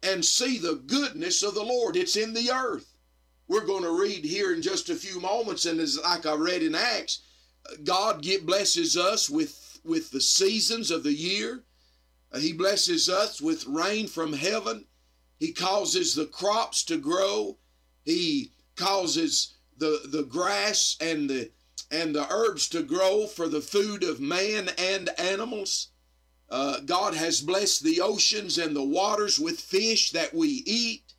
and 0.02 0.24
see 0.24 0.58
the 0.58 0.74
goodness 0.74 1.42
of 1.42 1.54
the 1.54 1.64
Lord. 1.64 1.96
It's 1.96 2.16
in 2.16 2.34
the 2.34 2.50
earth. 2.50 2.91
We're 3.48 3.66
going 3.66 3.82
to 3.82 4.00
read 4.00 4.24
here 4.24 4.54
in 4.54 4.62
just 4.62 4.88
a 4.88 4.94
few 4.94 5.20
moments, 5.20 5.66
and 5.66 5.80
as 5.80 5.98
like 6.00 6.26
I 6.26 6.34
read 6.34 6.62
in 6.62 6.74
Acts, 6.74 7.20
God 7.84 8.22
get, 8.22 8.46
blesses 8.46 8.96
us 8.96 9.28
with, 9.28 9.80
with 9.84 10.10
the 10.10 10.20
seasons 10.20 10.90
of 10.90 11.02
the 11.02 11.12
year. 11.12 11.64
He 12.38 12.52
blesses 12.52 13.08
us 13.08 13.40
with 13.40 13.66
rain 13.66 14.06
from 14.06 14.32
heaven. 14.32 14.86
He 15.38 15.52
causes 15.52 16.14
the 16.14 16.26
crops 16.26 16.82
to 16.84 16.96
grow. 16.96 17.58
He 18.04 18.52
causes 18.76 19.54
the, 19.76 20.00
the 20.06 20.22
grass 20.22 20.96
and 21.00 21.28
the 21.28 21.50
and 21.90 22.14
the 22.14 22.26
herbs 22.32 22.68
to 22.70 22.82
grow 22.82 23.26
for 23.26 23.48
the 23.48 23.60
food 23.60 24.02
of 24.02 24.18
man 24.18 24.70
and 24.78 25.10
animals. 25.20 25.88
Uh, 26.48 26.80
God 26.80 27.14
has 27.14 27.42
blessed 27.42 27.84
the 27.84 28.00
oceans 28.00 28.56
and 28.56 28.74
the 28.74 28.82
waters 28.82 29.38
with 29.38 29.60
fish 29.60 30.10
that 30.12 30.32
we 30.32 30.62
eat. 30.64 31.11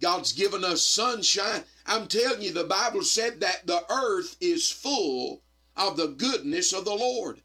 God's 0.00 0.32
given 0.32 0.64
us 0.64 0.82
sunshine. 0.82 1.64
I'm 1.86 2.06
telling 2.06 2.42
you, 2.42 2.52
the 2.52 2.64
Bible 2.64 3.02
said 3.02 3.40
that 3.40 3.66
the 3.66 3.84
earth 3.90 4.36
is 4.40 4.70
full 4.70 5.42
of 5.76 5.96
the 5.96 6.08
goodness 6.08 6.72
of 6.72 6.84
the 6.84 6.94
Lord. 6.94 7.42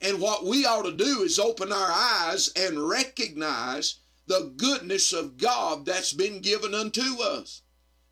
And 0.00 0.20
what 0.20 0.44
we 0.44 0.66
ought 0.66 0.82
to 0.82 0.92
do 0.92 1.22
is 1.22 1.38
open 1.38 1.72
our 1.72 1.90
eyes 1.90 2.50
and 2.56 2.88
recognize 2.88 4.00
the 4.26 4.52
goodness 4.56 5.12
of 5.12 5.38
God 5.38 5.86
that's 5.86 6.12
been 6.12 6.40
given 6.40 6.74
unto 6.74 7.20
us. 7.22 7.62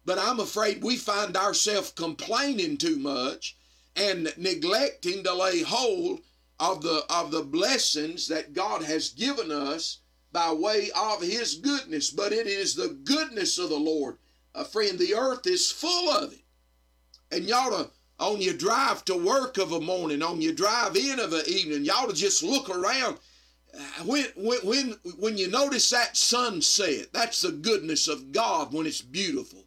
But 0.05 0.19
I'm 0.19 0.41
afraid 0.41 0.83
we 0.83 0.97
find 0.97 1.37
ourselves 1.37 1.93
complaining 1.93 2.77
too 2.77 2.97
much 2.97 3.57
and 3.95 4.33
neglecting 4.37 5.23
to 5.25 5.35
lay 5.35 5.63
hold 5.63 6.21
of 6.59 6.83
the 6.83 7.05
of 7.09 7.31
the 7.31 7.43
blessings 7.43 8.29
that 8.29 8.53
God 8.53 8.83
has 8.83 9.11
given 9.11 9.51
us 9.51 9.99
by 10.33 10.53
way 10.53 10.91
of 10.97 11.23
his 11.23 11.57
goodness 11.57 12.11
but 12.11 12.33
it 12.33 12.47
is 12.47 12.75
the 12.75 12.99
goodness 13.05 13.59
of 13.59 13.69
the 13.69 13.77
Lord. 13.77 14.19
Uh, 14.55 14.65
friend 14.65 14.99
the 14.99 15.15
earth 15.15 15.47
is 15.47 15.71
full 15.71 16.11
of 16.11 16.33
it. 16.33 16.41
And 17.31 17.45
y'all 17.45 17.71
to 17.71 17.91
on 18.19 18.41
your 18.41 18.55
drive 18.55 19.05
to 19.05 19.17
work 19.17 19.59
of 19.59 19.73
a 19.73 19.81
morning 19.81 20.23
on 20.23 20.41
your 20.41 20.53
drive 20.53 20.97
in 20.97 21.19
of 21.19 21.33
an 21.33 21.43
evening 21.49 21.85
y'all 21.85 22.07
to 22.07 22.15
just 22.15 22.43
look 22.43 22.71
around. 22.71 23.19
Uh, 23.75 24.05
when, 24.05 24.27
when 24.37 24.59
when 24.61 24.95
when 25.19 25.39
you 25.39 25.49
notice 25.49 25.91
that 25.91 26.17
sunset 26.17 27.07
that's 27.13 27.41
the 27.41 27.53
goodness 27.53 28.09
of 28.09 28.33
God 28.33 28.73
when 28.73 28.87
it's 28.87 29.03
beautiful. 29.03 29.65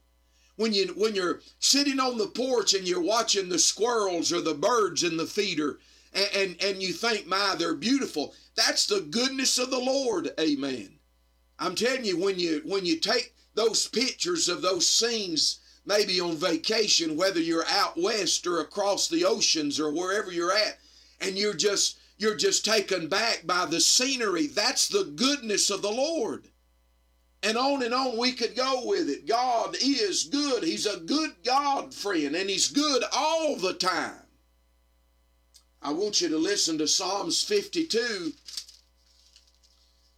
When 0.57 0.73
you 0.73 0.93
when 0.95 1.15
you're 1.15 1.41
sitting 1.59 1.99
on 1.99 2.17
the 2.17 2.27
porch 2.27 2.73
and 2.73 2.87
you're 2.87 3.01
watching 3.01 3.49
the 3.49 3.59
squirrels 3.59 4.31
or 4.31 4.41
the 4.41 4.53
birds 4.53 5.03
in 5.03 5.17
the 5.17 5.25
feeder 5.25 5.79
and, 6.15 6.29
and, 6.33 6.63
and 6.63 6.81
you 6.81 6.93
think, 6.93 7.27
my, 7.27 7.55
they're 7.59 7.75
beautiful. 7.75 8.33
That's 8.55 8.85
the 8.87 9.01
goodness 9.01 9.57
of 9.57 9.69
the 9.69 9.79
Lord. 9.79 10.31
Amen. 10.39 10.97
I'm 11.59 11.75
telling 11.75 12.05
you, 12.05 12.17
when 12.17 12.39
you 12.39 12.61
when 12.65 12.85
you 12.85 12.99
take 12.99 13.33
those 13.53 13.87
pictures 13.87 14.49
of 14.49 14.61
those 14.61 14.87
scenes, 14.87 15.59
maybe 15.85 16.19
on 16.19 16.35
vacation, 16.35 17.15
whether 17.15 17.39
you're 17.39 17.67
out 17.69 17.97
west 17.97 18.45
or 18.47 18.59
across 18.59 19.07
the 19.07 19.23
oceans 19.25 19.79
or 19.79 19.91
wherever 19.91 20.31
you're 20.31 20.51
at, 20.51 20.79
and 21.21 21.37
you're 21.37 21.53
just 21.53 21.97
you're 22.17 22.35
just 22.35 22.65
taken 22.65 23.07
back 23.07 23.43
by 23.45 23.65
the 23.65 23.79
scenery, 23.79 24.47
that's 24.47 24.87
the 24.87 25.03
goodness 25.15 25.69
of 25.69 25.81
the 25.81 25.91
Lord. 25.91 26.47
And 27.43 27.57
on 27.57 27.83
and 27.83 27.93
on 27.93 28.17
we 28.17 28.31
could 28.31 28.55
go 28.55 28.83
with 28.85 29.09
it. 29.09 29.27
God 29.27 29.75
is 29.81 30.25
good. 30.25 30.63
He's 30.63 30.85
a 30.85 30.99
good 30.99 31.31
God, 31.45 31.93
friend, 31.93 32.35
and 32.35 32.49
He's 32.49 32.69
good 32.69 33.03
all 33.13 33.55
the 33.55 33.73
time. 33.73 34.24
I 35.85 35.91
want 35.91 36.19
you 36.19 36.29
to 36.29 36.37
listen 36.39 36.79
to 36.79 36.87
Psalms 36.87 37.43
52, 37.43 38.33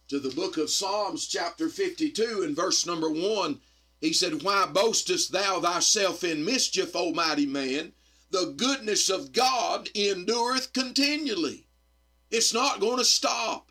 to 0.08 0.18
the 0.18 0.30
book 0.30 0.56
of 0.56 0.70
Psalms, 0.70 1.26
chapter 1.26 1.68
52, 1.68 2.42
and 2.42 2.56
verse 2.56 2.86
number 2.86 3.10
1. 3.10 3.60
He 4.00 4.14
said, 4.14 4.42
Why 4.42 4.64
boastest 4.64 5.30
thou 5.30 5.60
thyself 5.60 6.24
in 6.24 6.42
mischief, 6.42 6.92
O 6.96 7.12
mighty 7.12 7.44
man? 7.44 7.92
The 8.30 8.54
goodness 8.56 9.10
of 9.10 9.34
God 9.34 9.90
endureth 9.94 10.72
continually. 10.72 11.66
It's 12.30 12.54
not 12.54 12.80
going 12.80 12.96
to 12.96 13.04
stop. 13.04 13.70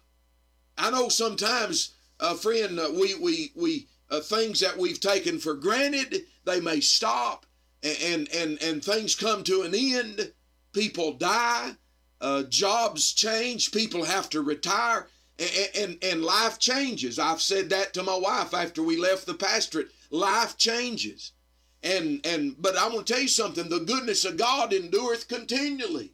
I 0.77 0.91
know 0.91 1.09
sometimes 1.09 1.95
uh, 2.19 2.35
friend, 2.35 2.79
uh, 2.79 2.91
we 2.93 3.15
we 3.15 3.51
we 3.55 3.87
uh, 4.11 4.19
things 4.19 4.59
that 4.59 4.77
we've 4.77 4.99
taken 4.99 5.39
for 5.39 5.55
granted 5.55 6.25
they 6.45 6.59
may 6.59 6.79
stop, 6.79 7.47
and 7.81 8.29
and 8.31 8.61
and 8.61 8.85
things 8.85 9.15
come 9.15 9.43
to 9.45 9.63
an 9.63 9.73
end. 9.73 10.33
People 10.73 11.13
die, 11.13 11.73
uh, 12.21 12.43
jobs 12.43 13.13
change, 13.13 13.71
people 13.71 14.03
have 14.03 14.29
to 14.29 14.41
retire, 14.41 15.07
and, 15.39 15.69
and 15.75 16.03
and 16.03 16.23
life 16.23 16.59
changes. 16.59 17.19
I've 17.19 17.41
said 17.41 17.69
that 17.69 17.93
to 17.93 18.03
my 18.03 18.15
wife 18.15 18.53
after 18.53 18.81
we 18.81 18.97
left 18.97 19.25
the 19.25 19.33
pastorate. 19.33 19.91
Life 20.09 20.57
changes, 20.57 21.33
and 21.83 22.25
and 22.25 22.55
but 22.59 22.75
I 22.75 22.87
want 22.87 23.07
to 23.07 23.13
tell 23.13 23.21
you 23.21 23.27
something. 23.27 23.69
The 23.69 23.79
goodness 23.79 24.25
of 24.25 24.37
God 24.37 24.73
endureth 24.73 25.27
continually. 25.27 26.13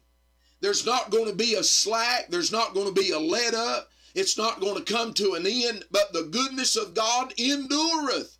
There's 0.60 0.86
not 0.86 1.10
going 1.10 1.26
to 1.26 1.34
be 1.34 1.54
a 1.54 1.62
slack. 1.62 2.28
There's 2.30 2.52
not 2.52 2.74
going 2.74 2.86
to 2.86 3.00
be 3.00 3.10
a 3.10 3.18
let 3.18 3.54
up. 3.54 3.90
It's 4.14 4.38
not 4.38 4.60
going 4.60 4.82
to 4.82 4.92
come 4.92 5.12
to 5.14 5.34
an 5.34 5.46
end, 5.46 5.84
but 5.90 6.12
the 6.12 6.22
goodness 6.22 6.76
of 6.76 6.94
God 6.94 7.34
endureth. 7.38 8.38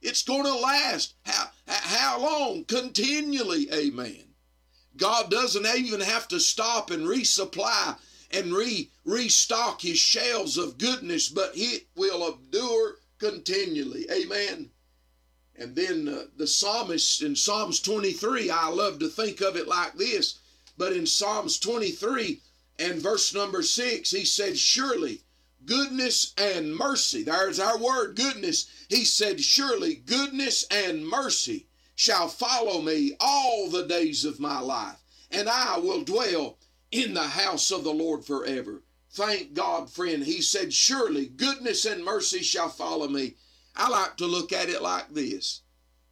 It's 0.00 0.22
going 0.22 0.44
to 0.44 0.54
last. 0.54 1.14
How, 1.24 1.50
how 1.68 2.20
long? 2.20 2.64
Continually. 2.64 3.72
Amen. 3.72 4.31
God 4.96 5.30
doesn't 5.30 5.66
even 5.66 6.00
have 6.00 6.28
to 6.28 6.38
stop 6.38 6.90
and 6.90 7.06
resupply 7.06 7.96
and 8.30 8.54
re, 8.54 8.90
restock 9.04 9.80
his 9.80 9.98
shelves 9.98 10.56
of 10.56 10.78
goodness, 10.78 11.28
but 11.28 11.52
it 11.54 11.86
will 11.94 12.34
endure 12.34 12.96
continually. 13.18 14.06
Amen. 14.10 14.70
And 15.54 15.76
then 15.76 16.08
uh, 16.08 16.24
the 16.36 16.46
psalmist 16.46 17.22
in 17.22 17.36
Psalms 17.36 17.80
23, 17.80 18.50
I 18.50 18.68
love 18.68 18.98
to 18.98 19.08
think 19.08 19.40
of 19.40 19.56
it 19.56 19.68
like 19.68 19.94
this, 19.94 20.38
but 20.76 20.92
in 20.92 21.06
Psalms 21.06 21.58
23 21.58 22.40
and 22.78 23.00
verse 23.00 23.34
number 23.34 23.62
6, 23.62 24.10
he 24.10 24.24
said, 24.24 24.58
Surely 24.58 25.22
goodness 25.64 26.32
and 26.36 26.74
mercy, 26.74 27.22
there's 27.22 27.60
our 27.60 27.78
word, 27.78 28.16
goodness. 28.16 28.66
He 28.88 29.04
said, 29.04 29.40
Surely 29.40 29.94
goodness 29.94 30.64
and 30.64 31.06
mercy 31.06 31.66
shall 32.02 32.26
follow 32.26 32.82
me 32.82 33.12
all 33.20 33.68
the 33.68 33.86
days 33.86 34.24
of 34.24 34.40
my 34.40 34.58
life, 34.58 34.96
and 35.30 35.48
I 35.48 35.78
will 35.78 36.02
dwell 36.02 36.58
in 36.90 37.14
the 37.14 37.22
house 37.22 37.70
of 37.70 37.84
the 37.84 37.92
Lord 37.92 38.24
forever. 38.24 38.82
Thank 39.12 39.54
God, 39.54 39.88
friend. 39.88 40.24
He 40.24 40.42
said, 40.42 40.74
Surely 40.74 41.26
goodness 41.26 41.84
and 41.84 42.04
mercy 42.04 42.42
shall 42.42 42.70
follow 42.70 43.06
me. 43.06 43.36
I 43.76 43.88
like 43.88 44.16
to 44.16 44.26
look 44.26 44.52
at 44.52 44.68
it 44.68 44.82
like 44.82 45.14
this. 45.14 45.60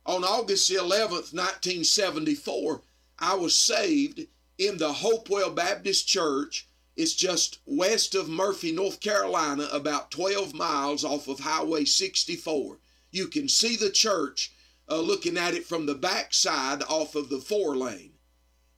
On 0.07 0.23
August 0.23 0.69
the 0.69 0.77
11th, 0.77 1.35
1974, 1.35 2.83
I 3.19 3.35
was 3.35 3.59
saved 3.59 4.29
in 4.59 4.79
the 4.79 4.93
Hopewell 4.93 5.51
Baptist 5.51 6.07
Church. 6.07 6.69
It's 6.97 7.15
just 7.15 7.59
west 7.67 8.15
of 8.15 8.29
Murphy, 8.29 8.71
North 8.71 9.01
Carolina, 9.01 9.69
about 9.73 10.13
12 10.13 10.55
miles 10.55 11.05
off 11.05 11.27
of 11.27 11.41
Highway 11.41 11.85
64. 11.85 12.79
You 13.11 13.27
can 13.27 13.49
see 13.49 13.75
the 13.75 13.91
church 13.91 14.53
uh, 14.91 15.01
looking 15.01 15.39
at 15.39 15.55
it 15.55 15.65
from 15.65 15.87
the 15.87 15.95
backside 15.95 16.83
off 16.83 17.15
of 17.15 17.29
the 17.29 17.39
four 17.39 17.77
lane. 17.77 18.13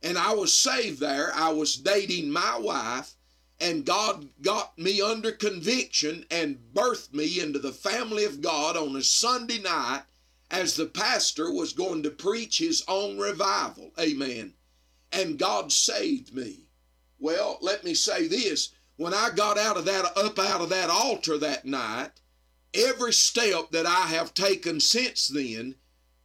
And 0.02 0.18
I 0.18 0.34
was 0.34 0.54
saved 0.54 1.00
there. 1.00 1.32
I 1.34 1.52
was 1.52 1.76
dating 1.76 2.30
my 2.30 2.58
wife, 2.58 3.14
and 3.60 3.86
God 3.86 4.28
got 4.42 4.76
me 4.76 5.00
under 5.00 5.32
conviction 5.32 6.26
and 6.30 6.58
birthed 6.74 7.14
me 7.14 7.40
into 7.40 7.58
the 7.58 7.72
family 7.72 8.24
of 8.24 8.40
God 8.40 8.76
on 8.76 8.96
a 8.96 9.02
Sunday 9.02 9.60
night 9.60 10.02
as 10.50 10.74
the 10.74 10.86
pastor 10.86 11.50
was 11.50 11.72
going 11.72 12.02
to 12.02 12.10
preach 12.10 12.58
his 12.58 12.84
own 12.88 13.16
revival. 13.18 13.92
Amen. 13.98 14.52
And 15.12 15.38
God 15.38 15.72
saved 15.72 16.34
me. 16.34 16.66
Well, 17.18 17.58
let 17.62 17.84
me 17.84 17.94
say 17.94 18.26
this. 18.26 18.70
When 18.96 19.14
I 19.14 19.30
got 19.30 19.56
out 19.56 19.76
of 19.76 19.84
that 19.86 20.16
up 20.16 20.38
out 20.38 20.60
of 20.60 20.68
that 20.70 20.90
altar 20.90 21.38
that 21.38 21.64
night, 21.64 22.10
every 22.74 23.12
step 23.12 23.70
that 23.70 23.86
I 23.86 24.06
have 24.08 24.34
taken 24.34 24.80
since 24.80 25.28
then 25.28 25.76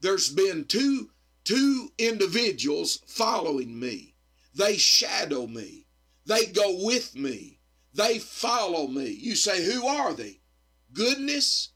there's 0.01 0.29
been 0.29 0.65
two 0.65 1.09
two 1.43 1.91
individuals 1.97 2.99
following 3.07 3.79
me. 3.79 4.15
They 4.53 4.75
shadow 4.75 5.47
me. 5.47 5.85
They 6.25 6.47
go 6.47 6.83
with 6.85 7.15
me. 7.15 7.59
They 7.93 8.19
follow 8.19 8.87
me. 8.87 9.07
You 9.09 9.35
say, 9.35 9.63
who 9.63 9.87
are 9.87 10.13
they? 10.13 10.41
Goodness 10.91 11.69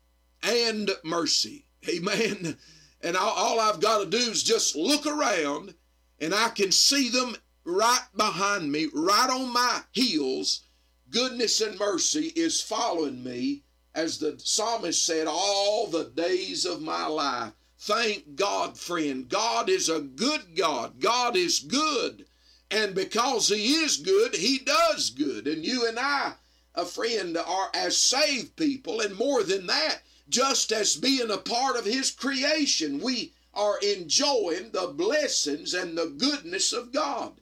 and 0.43 0.91
mercy. 1.03 1.67
Amen. 1.87 2.57
And 3.03 3.17
all, 3.17 3.59
I've 3.59 3.79
got 3.79 4.03
to 4.03 4.05
do 4.05 4.17
is 4.29 4.43
just 4.43 4.75
look 4.75 5.07
around 5.07 5.73
and 6.19 6.35
I 6.35 6.49
can 6.49 6.71
see 6.71 7.09
them 7.09 7.35
right 7.65 8.05
behind 8.15 8.71
me, 8.71 8.89
right 8.93 9.27
on 9.27 9.51
my 9.51 9.81
heels. 9.91 10.65
Goodness 11.09 11.61
and 11.61 11.79
mercy 11.79 12.31
is 12.35 12.61
following 12.61 13.23
me, 13.23 13.63
as 13.95 14.19
the 14.19 14.39
psalmist 14.39 15.03
said, 15.03 15.25
all 15.27 15.87
the 15.87 16.11
days 16.15 16.63
of 16.63 16.83
my 16.83 17.07
life. 17.07 17.53
Thank 17.83 18.35
God, 18.35 18.77
friend. 18.77 19.27
God 19.27 19.67
is 19.67 19.89
a 19.89 20.01
good 20.01 20.55
God. 20.55 20.99
God 20.99 21.35
is 21.35 21.59
good. 21.59 22.27
And 22.69 22.93
because 22.93 23.47
He 23.47 23.73
is 23.73 23.97
good, 23.97 24.35
He 24.35 24.59
does 24.59 25.09
good. 25.09 25.47
And 25.47 25.65
you 25.65 25.87
and 25.87 25.97
I, 25.97 26.33
a 26.75 26.85
friend, 26.85 27.35
are 27.35 27.71
as 27.73 27.97
saved 27.97 28.55
people, 28.55 29.01
and 29.01 29.15
more 29.15 29.41
than 29.41 29.65
that, 29.65 30.03
just 30.29 30.71
as 30.71 30.95
being 30.95 31.31
a 31.31 31.37
part 31.37 31.75
of 31.75 31.85
His 31.85 32.11
creation, 32.11 32.99
we 32.99 33.33
are 33.51 33.79
enjoying 33.79 34.69
the 34.69 34.93
blessings 34.95 35.73
and 35.73 35.97
the 35.97 36.13
goodness 36.19 36.73
of 36.73 36.91
God. 36.91 37.33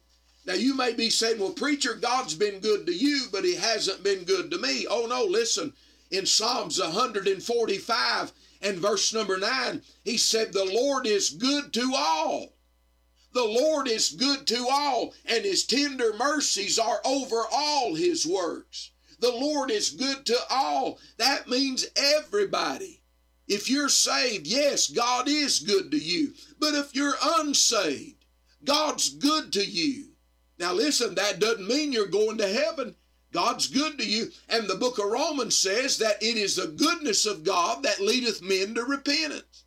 Now, 0.46 0.53
you 0.53 0.74
may 0.74 0.93
be 0.93 1.10
saying, 1.10 1.39
well, 1.39 1.51
preacher, 1.51 1.96
God's 1.96 2.34
been 2.34 2.62
good 2.62 2.86
to 2.86 2.96
you, 2.96 3.25
but 3.29 3.43
He 3.43 3.55
hasn't 3.55 4.03
been 4.03 4.24
good 4.24 4.51
to 4.51 4.58
me. 4.58 4.88
Oh, 4.89 5.06
no, 5.06 5.25
listen. 5.25 5.73
In 6.12 6.25
Psalms 6.25 6.80
145, 6.80 8.32
and 8.62 8.78
verse 8.78 9.13
number 9.13 9.38
9, 9.38 9.82
he 10.04 10.17
said, 10.17 10.52
The 10.52 10.65
Lord 10.65 11.08
is 11.08 11.30
good 11.30 11.74
to 11.74 11.93
all. 11.95 12.54
The 13.34 13.45
Lord 13.45 13.88
is 13.88 14.10
good 14.10 14.48
to 14.48 14.67
all, 14.69 15.13
and 15.26 15.45
his 15.45 15.63
tender 15.63 16.13
mercies 16.13 16.80
are 16.80 17.00
over 17.06 17.43
all 17.52 17.93
his 17.95 18.26
works. 18.26 18.91
The 19.19 19.32
Lord 19.32 19.69
is 19.69 19.91
good 19.91 20.26
to 20.26 20.38
all. 20.50 21.00
That 21.17 21.48
means 21.48 21.88
everybody. 21.95 23.02
If 23.48 23.69
you're 23.69 23.89
saved, 23.89 24.48
yes, 24.48 24.88
God 24.88 25.28
is 25.28 25.60
good 25.60 25.91
to 25.91 25.98
you. 25.98 26.34
But 26.60 26.76
if 26.76 26.95
you're 26.95 27.15
unsaved, 27.22 28.26
God's 28.63 29.10
good 29.10 29.54
to 29.54 29.65
you. 29.65 30.10
Now, 30.58 30.74
listen, 30.74 31.15
that 31.15 31.39
doesn't 31.39 31.67
mean 31.67 31.91
you're 31.91 32.08
going 32.08 32.38
to 32.38 32.48
heaven. 32.48 32.95
God's 33.32 33.68
good 33.68 33.98
to 34.00 34.06
you. 34.06 34.32
And 34.50 34.68
the 34.68 34.76
book 34.76 34.98
of 34.98 35.06
Romans 35.06 35.58
says 35.58 35.98
that 36.00 36.22
it 36.22 36.38
is 36.38 36.56
the 36.56 36.68
goodness 36.68 37.26
of 37.26 37.44
God 37.44 37.84
that 37.84 38.00
leadeth 38.00 38.42
men 38.42 38.74
to 38.76 38.84
repentance. 38.84 39.65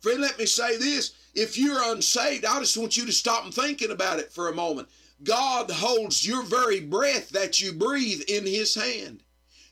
Friend, 0.00 0.20
let 0.20 0.38
me 0.38 0.46
say 0.46 0.76
this. 0.76 1.12
If 1.34 1.58
you're 1.58 1.92
unsaved, 1.92 2.44
I 2.44 2.58
just 2.60 2.76
want 2.76 2.96
you 2.96 3.06
to 3.06 3.12
stop 3.12 3.44
and 3.44 3.54
thinking 3.54 3.90
about 3.90 4.18
it 4.18 4.32
for 4.32 4.48
a 4.48 4.54
moment. 4.54 4.88
God 5.22 5.70
holds 5.70 6.26
your 6.26 6.42
very 6.42 6.80
breath 6.80 7.30
that 7.30 7.60
you 7.60 7.72
breathe 7.72 8.22
in 8.28 8.46
His 8.46 8.74
hand. 8.74 9.22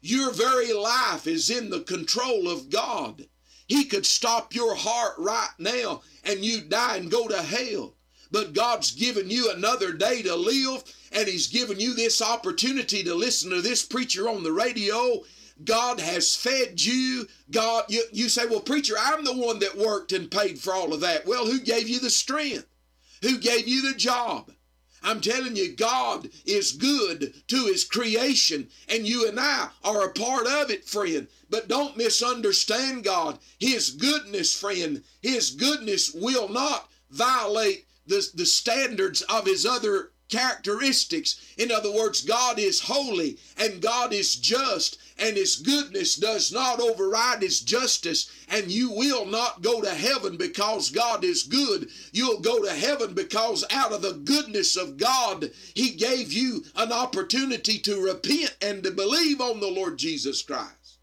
Your 0.01 0.33
very 0.33 0.73
life 0.73 1.27
is 1.27 1.51
in 1.51 1.71
the 1.71 1.81
control 1.81 2.49
of 2.49 2.71
God. 2.71 3.27
He 3.67 3.85
could 3.85 4.07
stop 4.07 4.55
your 4.55 4.77
heart 4.77 5.15
right 5.19 5.51
now 5.59 6.03
and 6.23 6.45
you'd 6.45 6.69
die 6.69 6.97
and 6.97 7.11
go 7.11 7.27
to 7.27 7.43
hell. 7.43 7.95
But 8.31 8.53
God's 8.53 8.93
given 8.93 9.31
you 9.31 9.51
another 9.51 9.93
day 9.93 10.23
to 10.23 10.35
live 10.35 10.83
and 11.13 11.29
He's 11.29 11.47
given 11.47 11.81
you 11.81 11.95
this 11.95 12.21
opportunity 12.21 13.03
to 13.05 13.15
listen 13.15 13.51
to 13.51 13.61
this 13.61 13.85
preacher 13.85 14.29
on 14.29 14.43
the 14.43 14.53
radio. 14.53 15.23
God 15.65 16.01
has 16.01 16.37
fed 16.37 16.85
you. 16.85 17.27
God, 17.51 17.85
you, 17.89 18.05
you 18.13 18.29
say, 18.29 18.47
well, 18.47 18.61
preacher, 18.61 18.95
I'm 18.99 19.25
the 19.25 19.37
one 19.37 19.59
that 19.61 19.79
worked 19.79 20.13
and 20.13 20.31
paid 20.31 20.59
for 20.59 20.75
all 20.75 20.93
of 20.93 21.01
that. 21.01 21.27
Well, 21.27 21.47
who 21.47 21.61
gave 21.61 21.89
you 21.89 21.99
the 21.99 22.11
strength? 22.11 22.67
Who 23.23 23.39
gave 23.39 23.67
you 23.67 23.83
the 23.83 23.97
job? 23.97 24.53
I'm 25.03 25.21
telling 25.21 25.57
you, 25.57 25.75
God 25.75 26.29
is 26.45 26.73
good 26.73 27.33
to 27.49 27.65
His 27.67 27.85
creation, 27.85 28.69
and 28.89 29.07
you 29.07 29.29
and 29.29 29.39
I 29.39 29.69
are 29.85 30.05
a 30.05 30.13
part 30.13 30.47
of 30.47 30.71
it, 30.71 30.85
friend. 30.85 31.29
But 31.49 31.69
don't 31.69 31.97
misunderstand 31.97 33.05
God. 33.05 33.39
His 33.59 33.91
goodness, 33.91 34.59
friend, 34.59 35.05
His 35.23 35.51
goodness 35.51 36.13
will 36.13 36.49
not 36.49 36.91
violate 37.11 37.86
the, 38.07 38.27
the 38.35 38.47
standards 38.47 39.23
of 39.23 39.47
His 39.47 39.67
other 39.67 40.11
characteristics. 40.29 41.41
In 41.57 41.71
other 41.71 41.93
words, 41.93 42.23
God 42.23 42.59
is 42.59 42.81
holy 42.81 43.39
and 43.57 43.81
God 43.81 44.13
is 44.13 44.35
just, 44.37 44.99
and 45.19 45.37
His 45.37 45.57
goodness 45.57 46.17
does 46.17 46.53
not 46.53 46.81
override 46.81 47.43
His 47.43 47.61
justice. 47.61 48.31
And 48.49 48.71
you 48.71 48.91
will 48.91 49.27
not 49.27 49.63
go 49.63 49.81
to 49.81 49.91
heaven 49.91 50.37
because 50.37 50.91
God 50.91 51.25
is 51.25 51.45
good. 51.45 51.89
You'll 52.13 52.41
go 52.41 52.63
to 52.65 52.73
heaven 52.73 53.15
because 53.15 53.65
out 53.71 53.93
of 53.93 54.03
the 54.03 54.15
goodness 54.25 54.77
of 54.77 54.97
God, 54.97 55.51
He 55.75 55.91
gave 55.91 56.33
you 56.33 56.65
an 56.75 56.93
opportunity 56.93 57.79
to 57.81 58.01
repent 58.01 58.57
and 58.61 58.83
to 58.83 58.91
believe 58.91 59.41
on 59.41 59.61
the 59.61 59.71
Lord 59.71 59.99
Jesus 59.99 60.43
Christ. 60.43 60.99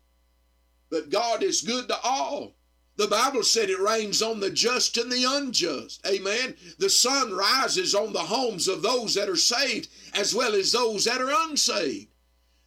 But 0.89 1.09
God 1.09 1.41
is 1.41 1.61
good 1.61 1.87
to 1.87 1.97
all. 2.03 2.55
The 2.95 3.07
Bible 3.07 3.43
said 3.43 3.69
it 3.69 3.79
rains 3.79 4.21
on 4.21 4.39
the 4.39 4.51
just 4.51 4.97
and 4.97 5.11
the 5.11 5.25
unjust. 5.27 6.05
Amen. 6.05 6.55
The 6.77 6.89
sun 6.89 7.33
rises 7.33 7.95
on 7.95 8.13
the 8.13 8.19
homes 8.19 8.67
of 8.67 8.83
those 8.83 9.15
that 9.15 9.29
are 9.29 9.35
saved 9.35 9.89
as 10.13 10.35
well 10.35 10.53
as 10.53 10.71
those 10.71 11.05
that 11.05 11.19
are 11.19 11.49
unsaved. 11.49 12.07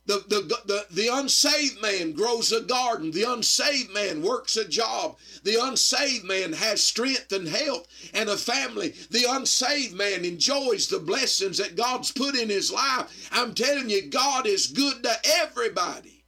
The, 0.06 0.24
the, 0.28 0.62
the, 0.66 0.86
the 0.90 1.08
unsaved 1.12 1.82
man 1.82 2.12
grows 2.12 2.52
a 2.52 2.60
garden. 2.60 3.10
The 3.10 3.24
unsaved 3.24 3.92
man 3.92 4.22
works 4.22 4.56
a 4.56 4.66
job. 4.66 5.16
The 5.42 5.60
unsaved 5.60 6.24
man 6.24 6.52
has 6.52 6.82
strength 6.82 7.32
and 7.32 7.48
health 7.48 7.88
and 8.14 8.28
a 8.28 8.36
family. 8.36 8.94
The 9.10 9.26
unsaved 9.28 9.94
man 9.94 10.24
enjoys 10.24 10.86
the 10.86 11.00
blessings 11.00 11.58
that 11.58 11.76
God's 11.76 12.12
put 12.12 12.36
in 12.36 12.48
his 12.48 12.72
life. 12.72 13.28
I'm 13.32 13.54
telling 13.54 13.90
you, 13.90 14.08
God 14.08 14.46
is 14.46 14.68
good 14.68 15.02
to 15.02 15.16
everybody. 15.24 16.24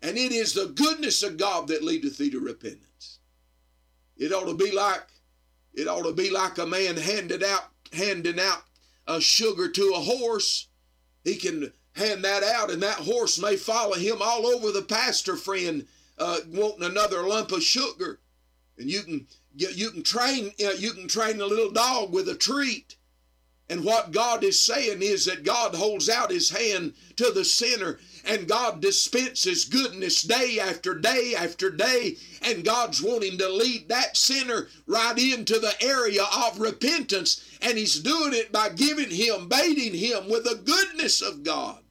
And 0.00 0.16
it 0.16 0.32
is 0.32 0.54
the 0.54 0.66
goodness 0.66 1.22
of 1.22 1.36
God 1.36 1.68
that 1.68 1.84
leadeth 1.84 2.16
thee 2.16 2.30
to 2.30 2.40
repentance. 2.40 2.91
It 4.16 4.32
ought 4.32 4.46
to 4.46 4.54
be 4.54 4.72
like 4.72 5.06
it 5.74 5.88
ought 5.88 6.02
to 6.02 6.12
be 6.12 6.30
like 6.30 6.58
a 6.58 6.66
man 6.66 6.96
handed 6.96 7.42
out 7.42 7.64
handing 7.92 8.40
out 8.40 8.62
a 9.06 9.20
sugar 9.20 9.68
to 9.68 9.92
a 9.94 10.00
horse. 10.00 10.68
He 11.24 11.36
can 11.36 11.72
hand 11.92 12.24
that 12.24 12.42
out, 12.42 12.70
and 12.70 12.82
that 12.82 12.98
horse 12.98 13.38
may 13.40 13.56
follow 13.56 13.94
him 13.94 14.18
all 14.20 14.46
over 14.46 14.72
the 14.72 14.82
pasture, 14.82 15.36
friend, 15.36 15.86
uh, 16.18 16.40
wanting 16.48 16.84
another 16.84 17.22
lump 17.26 17.52
of 17.52 17.62
sugar. 17.62 18.20
And 18.78 18.90
you 18.90 19.02
can 19.02 19.26
you 19.54 19.90
can 19.90 20.02
train 20.02 20.52
you, 20.58 20.66
know, 20.66 20.72
you 20.72 20.92
can 20.92 21.08
train 21.08 21.40
a 21.40 21.46
little 21.46 21.70
dog 21.70 22.12
with 22.12 22.28
a 22.28 22.34
treat, 22.34 22.96
And 23.72 23.84
what 23.84 24.12
God 24.12 24.44
is 24.44 24.60
saying 24.60 25.00
is 25.00 25.24
that 25.24 25.44
God 25.44 25.74
holds 25.74 26.10
out 26.10 26.30
his 26.30 26.50
hand 26.50 26.92
to 27.16 27.30
the 27.30 27.42
sinner 27.42 27.98
and 28.22 28.46
God 28.46 28.82
dispenses 28.82 29.64
goodness 29.64 30.20
day 30.20 30.58
after 30.60 30.94
day 30.94 31.34
after 31.34 31.70
day. 31.70 32.18
And 32.42 32.66
God's 32.66 33.02
wanting 33.02 33.38
to 33.38 33.48
lead 33.48 33.88
that 33.88 34.16
sinner 34.16 34.68
right 34.86 35.16
into 35.18 35.58
the 35.58 35.74
area 35.82 36.24
of 36.24 36.60
repentance. 36.60 37.42
And 37.62 37.78
He's 37.78 37.98
doing 37.98 38.34
it 38.34 38.52
by 38.52 38.68
giving 38.68 39.10
him, 39.10 39.48
baiting 39.48 39.94
him 39.94 40.28
with 40.28 40.44
the 40.44 40.60
goodness 40.62 41.22
of 41.22 41.42
God. 41.42 41.81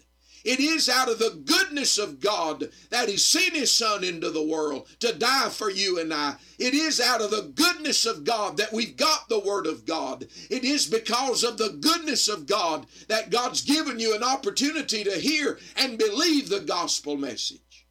It 0.44 0.60
is 0.60 0.90
out 0.90 1.10
of 1.10 1.20
the 1.20 1.42
goodness 1.46 1.98
of 1.98 2.20
God 2.20 2.70
that 2.90 3.10
He 3.10 3.18
sent 3.18 3.56
His 3.56 3.72
Son 3.72 4.04
into 4.04 4.30
the 4.32 4.44
world 4.44 4.88
to 5.00 5.14
die 5.14 5.50
for 5.50 5.70
you 5.70 6.00
and 6.00 6.14
I. 6.14 6.36
It 6.58 6.74
is 6.74 7.00
out 7.00 7.22
of 7.22 7.32
the 7.32 7.52
goodness 7.54 8.06
of 8.06 8.24
God 8.24 8.58
that 8.58 8.74
we've 8.74 8.98
got 8.98 9.30
the 9.30 9.40
Word 9.40 9.68
of 9.68 9.86
God. 9.86 10.28
It 10.50 10.64
is 10.64 10.88
because 10.88 11.44
of 11.44 11.58
the 11.58 11.78
goodness 11.80 12.28
of 12.28 12.48
God 12.48 12.88
that 13.08 13.30
God's 13.30 13.62
given 13.62 14.00
you 14.00 14.16
an 14.16 14.24
opportunity 14.24 15.04
to 15.04 15.20
hear 15.20 15.60
and 15.78 15.98
believe 15.98 16.50
the 16.50 16.62
gospel 16.62 17.18
message. 17.18 17.88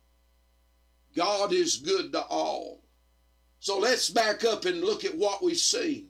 God 1.14 1.52
is 1.52 1.76
good 1.76 2.12
to 2.12 2.22
all. 2.22 2.82
So 3.60 3.78
let's 3.78 4.08
back 4.08 4.44
up 4.44 4.64
and 4.64 4.80
look 4.80 5.04
at 5.04 5.16
what 5.16 5.42
we've 5.42 5.56
seen. 5.56 6.08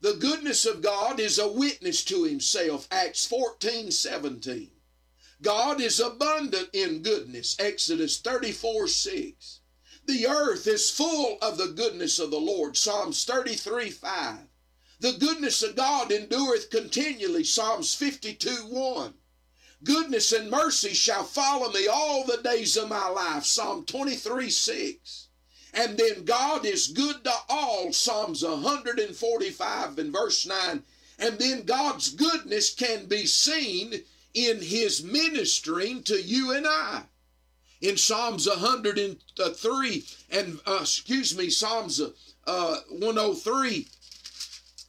The 0.00 0.14
goodness 0.14 0.66
of 0.66 0.82
God 0.82 1.20
is 1.20 1.38
a 1.38 1.48
witness 1.48 2.04
to 2.04 2.24
Himself, 2.24 2.86
Acts 2.90 3.26
14 3.26 3.90
17. 3.90 4.70
God 5.42 5.80
is 5.80 6.00
abundant 6.00 6.70
in 6.72 7.02
goodness. 7.02 7.56
Exodus 7.58 8.18
34 8.20 8.88
6. 8.88 9.60
The 10.06 10.26
earth 10.26 10.66
is 10.66 10.90
full 10.90 11.38
of 11.40 11.58
the 11.58 11.68
goodness 11.68 12.18
of 12.18 12.30
the 12.30 12.40
Lord. 12.40 12.76
Psalms 12.76 13.24
33 13.24 13.90
5. 13.90 14.38
The 15.00 15.12
goodness 15.12 15.62
of 15.62 15.76
God 15.76 16.12
endureth 16.12 16.70
continually. 16.70 17.44
Psalms 17.44 17.94
52 17.94 18.66
1. 18.68 19.14
Goodness 19.82 20.32
and 20.32 20.50
mercy 20.50 20.94
shall 20.94 21.24
follow 21.24 21.70
me 21.70 21.86
all 21.86 22.24
the 22.24 22.38
days 22.38 22.76
of 22.76 22.88
my 22.88 23.08
life. 23.08 23.44
Psalm 23.44 23.84
23 23.84 24.48
6. 24.48 25.28
And 25.74 25.98
then 25.98 26.24
God 26.24 26.64
is 26.64 26.88
good 26.88 27.24
to 27.24 27.34
all. 27.48 27.92
Psalms 27.92 28.44
145 28.44 29.98
and 29.98 30.12
verse 30.12 30.46
9. 30.46 30.82
And 31.18 31.38
then 31.38 31.64
God's 31.64 32.10
goodness 32.10 32.72
can 32.72 33.06
be 33.06 33.26
seen 33.26 34.04
in 34.34 34.60
his 34.60 35.02
ministering 35.02 36.02
to 36.02 36.20
you 36.20 36.52
and 36.52 36.66
I. 36.66 37.04
In 37.80 37.96
Psalms 37.96 38.48
103 38.48 40.04
and, 40.30 40.58
uh, 40.66 40.78
excuse 40.80 41.36
me, 41.36 41.50
Psalms 41.50 42.00
uh, 42.00 42.76
103, 42.88 43.88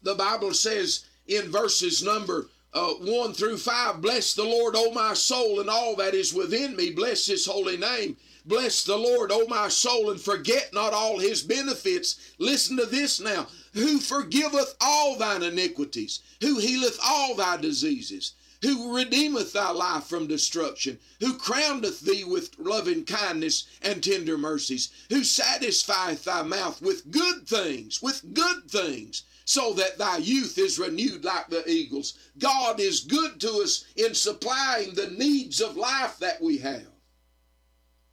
the 0.01 0.15
Bible 0.15 0.53
says 0.53 1.05
in 1.27 1.51
verses 1.51 2.03
number 2.03 2.47
uh, 2.73 2.93
1 2.93 3.33
through 3.33 3.57
5 3.57 4.01
Bless 4.01 4.33
the 4.33 4.43
Lord, 4.43 4.75
O 4.75 4.91
my 4.91 5.13
soul, 5.13 5.59
and 5.59 5.69
all 5.69 5.95
that 5.95 6.13
is 6.13 6.33
within 6.33 6.75
me. 6.75 6.91
Bless 6.91 7.25
his 7.25 7.45
holy 7.45 7.77
name. 7.77 8.17
Bless 8.45 8.83
the 8.83 8.97
Lord, 8.97 9.31
O 9.31 9.47
my 9.47 9.69
soul, 9.69 10.11
and 10.11 10.19
forget 10.19 10.73
not 10.73 10.93
all 10.93 11.19
his 11.19 11.41
benefits. 11.41 12.33
Listen 12.37 12.77
to 12.77 12.85
this 12.85 13.19
now. 13.19 13.47
Who 13.73 13.99
forgiveth 13.99 14.75
all 14.79 15.17
thine 15.17 15.43
iniquities, 15.43 16.21
who 16.41 16.59
healeth 16.59 16.99
all 17.03 17.35
thy 17.35 17.57
diseases 17.57 18.33
who 18.65 18.95
redeemeth 18.95 19.53
thy 19.53 19.69
life 19.69 20.05
from 20.05 20.25
destruction, 20.25 20.97
who 21.19 21.37
crowneth 21.37 21.99
thee 22.01 22.23
with 22.23 22.57
loving 22.57 23.05
kindness 23.05 23.67
and 23.83 24.03
tender 24.03 24.39
mercies, 24.39 24.89
who 25.09 25.23
satisfieth 25.23 26.23
thy 26.23 26.41
mouth 26.41 26.81
with 26.81 27.11
good 27.11 27.47
things, 27.47 28.01
with 28.01 28.33
good 28.33 28.69
things, 28.69 29.21
so 29.45 29.71
that 29.73 29.99
thy 29.99 30.17
youth 30.17 30.57
is 30.57 30.79
renewed 30.79 31.23
like 31.23 31.47
the 31.49 31.69
eagles. 31.69 32.15
God 32.39 32.79
is 32.79 33.01
good 33.01 33.39
to 33.41 33.51
us 33.61 33.85
in 33.95 34.15
supplying 34.15 34.95
the 34.95 35.11
needs 35.11 35.61
of 35.61 35.77
life 35.77 36.17
that 36.17 36.41
we 36.41 36.57
have. 36.57 36.87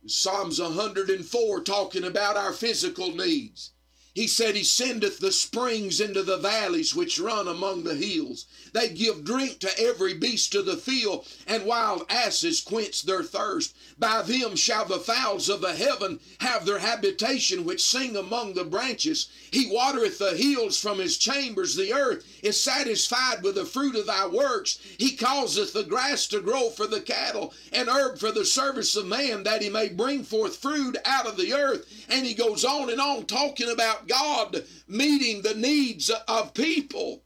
Psalms 0.07 0.61
104 0.61 1.61
talking 1.63 2.05
about 2.05 2.37
our 2.37 2.53
physical 2.53 3.17
needs. 3.17 3.71
He 4.15 4.27
said, 4.27 4.57
He 4.57 4.63
sendeth 4.63 5.21
the 5.21 5.33
springs 5.33 5.99
into 5.99 6.23
the 6.23 6.37
valleys 6.37 6.95
which 6.95 7.19
run 7.19 7.49
among 7.49 7.85
the 7.85 7.95
hills. 7.95 8.45
They 8.75 8.91
give 8.91 9.25
drink 9.25 9.59
to 9.61 9.81
every 9.81 10.13
beast 10.13 10.55
of 10.55 10.67
the 10.67 10.77
field, 10.77 11.27
and 11.47 11.65
wild 11.65 12.05
asses 12.11 12.61
quench 12.61 13.03
their 13.03 13.23
thirst. 13.23 13.75
By 13.99 14.21
them 14.21 14.55
shall 14.55 14.85
the 14.85 14.99
fowls 14.99 15.49
of 15.49 15.63
the 15.63 15.75
heaven 15.75 16.21
have 16.41 16.67
their 16.67 16.81
habitation, 16.81 17.65
which 17.65 17.83
sing 17.83 18.15
among 18.15 18.53
the 18.53 18.65
branches. 18.65 19.29
He 19.51 19.67
watereth 19.67 20.19
the 20.19 20.37
hills 20.37 20.79
from 20.79 20.99
his 20.99 21.17
chambers. 21.17 21.75
The 21.75 21.95
earth 21.95 22.25
is 22.43 22.61
satisfied 22.61 23.43
with 23.43 23.55
the 23.55 23.65
fruit 23.65 23.97
of 23.97 24.07
thy 24.07 24.27
works. 24.27 24.79
He 24.99 25.17
causeth 25.17 25.73
the 25.73 25.85
grass 25.85 26.27
to 26.29 26.41
grow 26.41 26.69
for 26.69 26.87
the 26.87 27.01
cattle, 27.01 27.55
and 27.73 27.89
herb 27.89 28.19
for 28.19 28.31
the 28.31 28.45
service 28.45 28.95
of 28.95 29.07
man, 29.07 29.43
that 29.45 29.63
he 29.63 29.71
may 29.71 29.89
bring 29.89 30.23
forth 30.23 30.57
fruit 30.57 30.99
out 31.07 31.27
of 31.27 31.39
the 31.39 31.55
earth. 31.55 31.87
And 32.11 32.27
he 32.27 32.35
goes 32.35 32.65
on 32.65 32.91
and 32.91 33.01
on 33.01 33.25
talking 33.25 33.71
about 33.71 34.02
God 34.09 34.65
meeting 34.87 35.43
the 35.43 35.55
needs 35.55 36.11
of 36.29 36.55
people. 36.55 37.25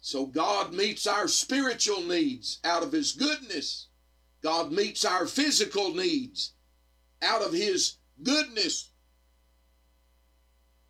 So 0.00 0.26
God 0.26 0.72
meets 0.72 1.06
our 1.06 1.28
spiritual 1.28 2.02
needs 2.02 2.58
out 2.64 2.82
of 2.82 2.92
His 2.92 3.12
goodness. 3.12 3.88
God 4.42 4.72
meets 4.72 5.04
our 5.04 5.26
physical 5.26 5.94
needs 5.94 6.54
out 7.22 7.42
of 7.42 7.52
His 7.52 7.96
goodness. 8.22 8.90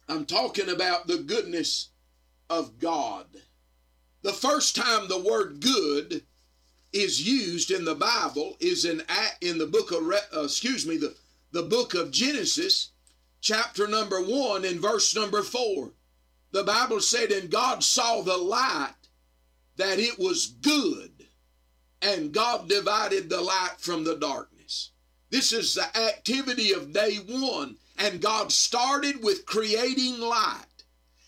I'm 0.09 0.27
talking 0.27 0.69
about 0.69 1.07
the 1.07 1.19
goodness 1.19 1.91
of 2.49 2.79
God. 2.79 3.27
The 4.23 4.33
first 4.33 4.77
time 4.77 5.09
the 5.09 5.21
word 5.21 5.61
good 5.61 6.25
is 6.93 7.27
used 7.27 7.71
in 7.71 7.85
the 7.85 7.95
Bible 7.95 8.57
is 8.61 8.85
in 8.85 9.03
in 9.41 9.59
the 9.59 9.67
book 9.67 9.93
of 9.93 10.03
uh, 10.37 10.45
excuse 10.45 10.87
me 10.87 10.97
the 10.97 11.15
the 11.53 11.63
book 11.63 11.95
of 11.95 12.11
Genesis 12.11 12.90
chapter 13.41 13.89
number 13.89 14.21
1 14.21 14.65
and 14.65 14.81
verse 14.81 15.15
number 15.15 15.43
4. 15.43 15.91
The 16.53 16.65
Bible 16.65 17.01
said, 17.01 17.31
And 17.31 17.51
God 17.51 17.83
saw 17.85 18.23
the 18.23 18.37
light 18.37 18.95
that 19.77 19.99
it 19.99 20.19
was 20.19 20.47
good, 20.47 21.27
and 22.03 22.33
God 22.33 22.69
divided 22.69 23.31
the 23.31 23.41
light 23.41 23.77
from 23.79 24.05
the 24.05 24.17
darkness. 24.17 24.91
This 25.31 25.53
is 25.53 25.75
the 25.75 25.97
activity 25.97 26.73
of 26.73 26.93
day 26.93 27.17
one, 27.17 27.77
and 27.97 28.21
God 28.21 28.51
started 28.51 29.23
with 29.23 29.47
creating 29.47 30.19
light. 30.21 30.65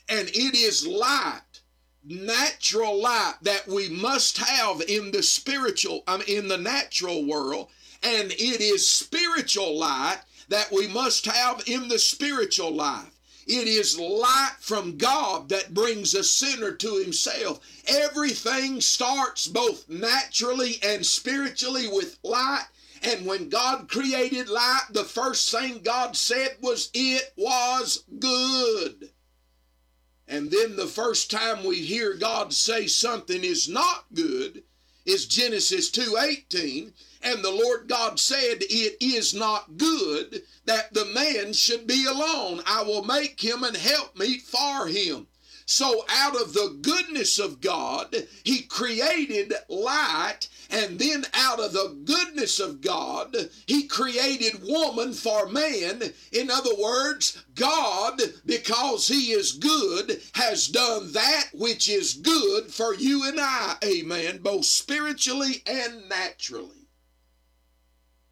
And 0.08 0.28
it 0.28 0.54
is 0.54 0.86
light, 0.86 1.60
natural 2.04 3.00
light 3.00 3.34
that 3.42 3.68
we 3.68 3.88
must 3.88 4.38
have 4.38 4.82
in 4.82 5.12
the 5.12 5.22
spiritual, 5.22 6.02
I 6.08 6.18
mean, 6.18 6.26
in 6.28 6.48
the 6.48 6.58
natural 6.58 7.24
world, 7.24 7.68
and 8.02 8.32
it 8.32 8.60
is 8.60 8.88
spiritual 8.88 9.78
light 9.78 10.18
that 10.52 10.70
we 10.70 10.86
must 10.86 11.24
have 11.24 11.62
in 11.66 11.88
the 11.88 11.98
spiritual 11.98 12.70
life. 12.70 13.18
It 13.46 13.66
is 13.66 13.98
light 13.98 14.56
from 14.60 14.98
God 14.98 15.48
that 15.48 15.72
brings 15.72 16.14
a 16.14 16.22
sinner 16.22 16.72
to 16.72 16.98
himself. 16.98 17.58
Everything 17.88 18.82
starts 18.82 19.48
both 19.48 19.88
naturally 19.88 20.78
and 20.82 21.06
spiritually 21.06 21.88
with 21.88 22.18
light. 22.22 22.66
And 23.02 23.24
when 23.24 23.48
God 23.48 23.88
created 23.88 24.50
light, 24.50 24.88
the 24.90 25.04
first 25.04 25.50
thing 25.50 25.80
God 25.82 26.16
said 26.16 26.58
was, 26.60 26.90
It 26.92 27.32
was 27.34 28.04
good. 28.18 29.08
And 30.28 30.50
then 30.50 30.76
the 30.76 30.86
first 30.86 31.30
time 31.30 31.64
we 31.64 31.80
hear 31.80 32.12
God 32.12 32.52
say 32.52 32.86
something 32.86 33.42
is 33.42 33.70
not 33.70 34.04
good 34.12 34.64
is 35.06 35.24
Genesis 35.24 35.90
2:18 35.90 36.92
and 37.22 37.42
the 37.42 37.50
Lord 37.50 37.88
God 37.88 38.18
said, 38.18 38.58
It 38.62 38.96
is 39.00 39.34
not 39.34 39.76
good 39.76 40.42
that 40.64 40.92
the 40.92 41.04
man 41.06 41.52
should 41.52 41.86
be 41.86 42.06
alone. 42.06 42.62
I 42.66 42.82
will 42.82 43.04
make 43.04 43.40
him 43.40 43.64
an 43.64 43.74
helpmeet 43.74 44.42
for 44.42 44.86
him. 44.86 45.26
So, 45.64 46.04
out 46.08 46.34
of 46.34 46.52
the 46.54 46.76
goodness 46.82 47.38
of 47.38 47.60
God, 47.60 48.26
He 48.42 48.62
created 48.62 49.54
light, 49.68 50.48
and 50.68 50.98
then 50.98 51.24
out 51.32 51.60
of 51.60 51.72
the 51.72 51.96
goodness 52.04 52.58
of 52.58 52.80
God, 52.80 53.34
He 53.66 53.84
created 53.84 54.64
woman 54.64 55.12
for 55.12 55.48
man. 55.48 56.12
In 56.32 56.50
other 56.50 56.74
words, 56.74 57.42
God, 57.54 58.20
because 58.44 59.06
He 59.06 59.30
is 59.32 59.52
good, 59.52 60.20
has 60.34 60.66
done 60.66 61.12
that 61.12 61.50
which 61.54 61.88
is 61.88 62.14
good 62.14 62.74
for 62.74 62.94
you 62.94 63.26
and 63.26 63.38
I. 63.40 63.76
Amen. 63.84 64.38
Both 64.42 64.64
spiritually 64.64 65.62
and 65.64 66.08
naturally. 66.08 66.81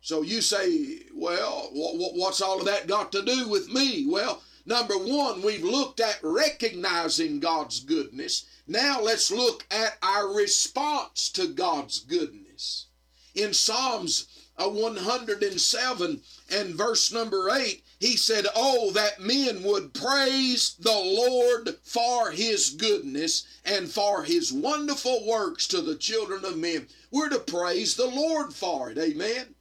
So 0.03 0.23
you 0.23 0.41
say, 0.41 1.01
well, 1.15 1.69
what's 1.73 2.41
all 2.41 2.59
of 2.59 2.65
that 2.65 2.87
got 2.87 3.13
to 3.13 3.23
do 3.23 3.49
with 3.49 3.69
me? 3.69 4.07
Well, 4.09 4.43
number 4.65 4.97
one, 4.97 5.43
we've 5.43 5.63
looked 5.63 6.01
at 6.01 6.19
recognizing 6.23 7.39
God's 7.39 7.81
goodness. 7.81 8.47
Now 8.67 9.01
let's 9.03 9.31
look 9.31 9.67
at 9.71 9.99
our 10.03 10.33
response 10.33 11.29
to 11.31 11.49
God's 11.49 11.99
goodness. 11.99 12.87
In 13.35 13.53
Psalms 13.53 14.27
uh, 14.57 14.71
107 14.71 16.23
and 16.51 16.75
verse 16.75 17.13
number 17.13 17.51
8, 17.51 17.83
he 17.99 18.17
said, 18.17 18.47
Oh, 18.57 18.91
that 18.93 19.21
men 19.21 19.63
would 19.63 19.93
praise 19.93 20.77
the 20.81 20.91
Lord 20.91 21.77
for 21.83 22.31
his 22.31 22.71
goodness 22.71 23.47
and 23.67 23.91
for 23.91 24.25
his 24.25 24.51
wonderful 24.51 25.27
works 25.27 25.67
to 25.69 25.83
the 25.83 25.97
children 25.97 26.45
of 26.47 26.57
men. 26.57 26.89
We're 27.11 27.29
to 27.29 27.39
praise 27.39 27.97
the 27.97 28.07
Lord 28.07 28.55
for 28.55 28.91
it. 28.91 28.97
Amen. 28.97 29.55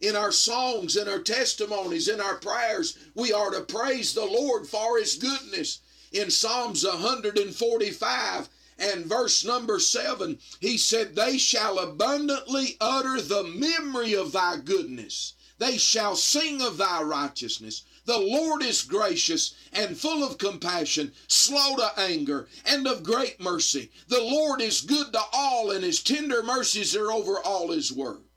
In 0.00 0.16
our 0.16 0.32
songs, 0.32 0.96
in 0.96 1.08
our 1.08 1.18
testimonies, 1.18 2.08
in 2.08 2.22
our 2.22 2.36
prayers, 2.36 2.96
we 3.14 3.34
are 3.34 3.50
to 3.50 3.60
praise 3.60 4.14
the 4.14 4.24
Lord 4.24 4.66
for 4.66 4.98
his 4.98 5.16
goodness. 5.16 5.80
In 6.10 6.30
Psalms 6.30 6.84
145, 6.84 8.48
and 8.78 9.04
verse 9.04 9.44
number 9.44 9.78
seven, 9.78 10.38
he 10.58 10.78
said, 10.78 11.14
They 11.14 11.36
shall 11.36 11.78
abundantly 11.78 12.78
utter 12.80 13.20
the 13.20 13.44
memory 13.44 14.14
of 14.14 14.32
thy 14.32 14.56
goodness. 14.56 15.34
They 15.58 15.76
shall 15.76 16.16
sing 16.16 16.62
of 16.62 16.78
thy 16.78 17.02
righteousness. 17.02 17.82
The 18.06 18.18
Lord 18.18 18.62
is 18.62 18.80
gracious 18.80 19.52
and 19.70 19.98
full 19.98 20.24
of 20.24 20.38
compassion, 20.38 21.12
slow 21.28 21.76
to 21.76 22.00
anger, 22.00 22.48
and 22.64 22.86
of 22.86 23.02
great 23.02 23.38
mercy. 23.38 23.90
The 24.08 24.22
Lord 24.22 24.62
is 24.62 24.80
good 24.80 25.12
to 25.12 25.20
all, 25.30 25.70
and 25.70 25.84
his 25.84 26.02
tender 26.02 26.42
mercies 26.42 26.96
are 26.96 27.12
over 27.12 27.38
all 27.38 27.70
his 27.70 27.92
works. 27.92 28.29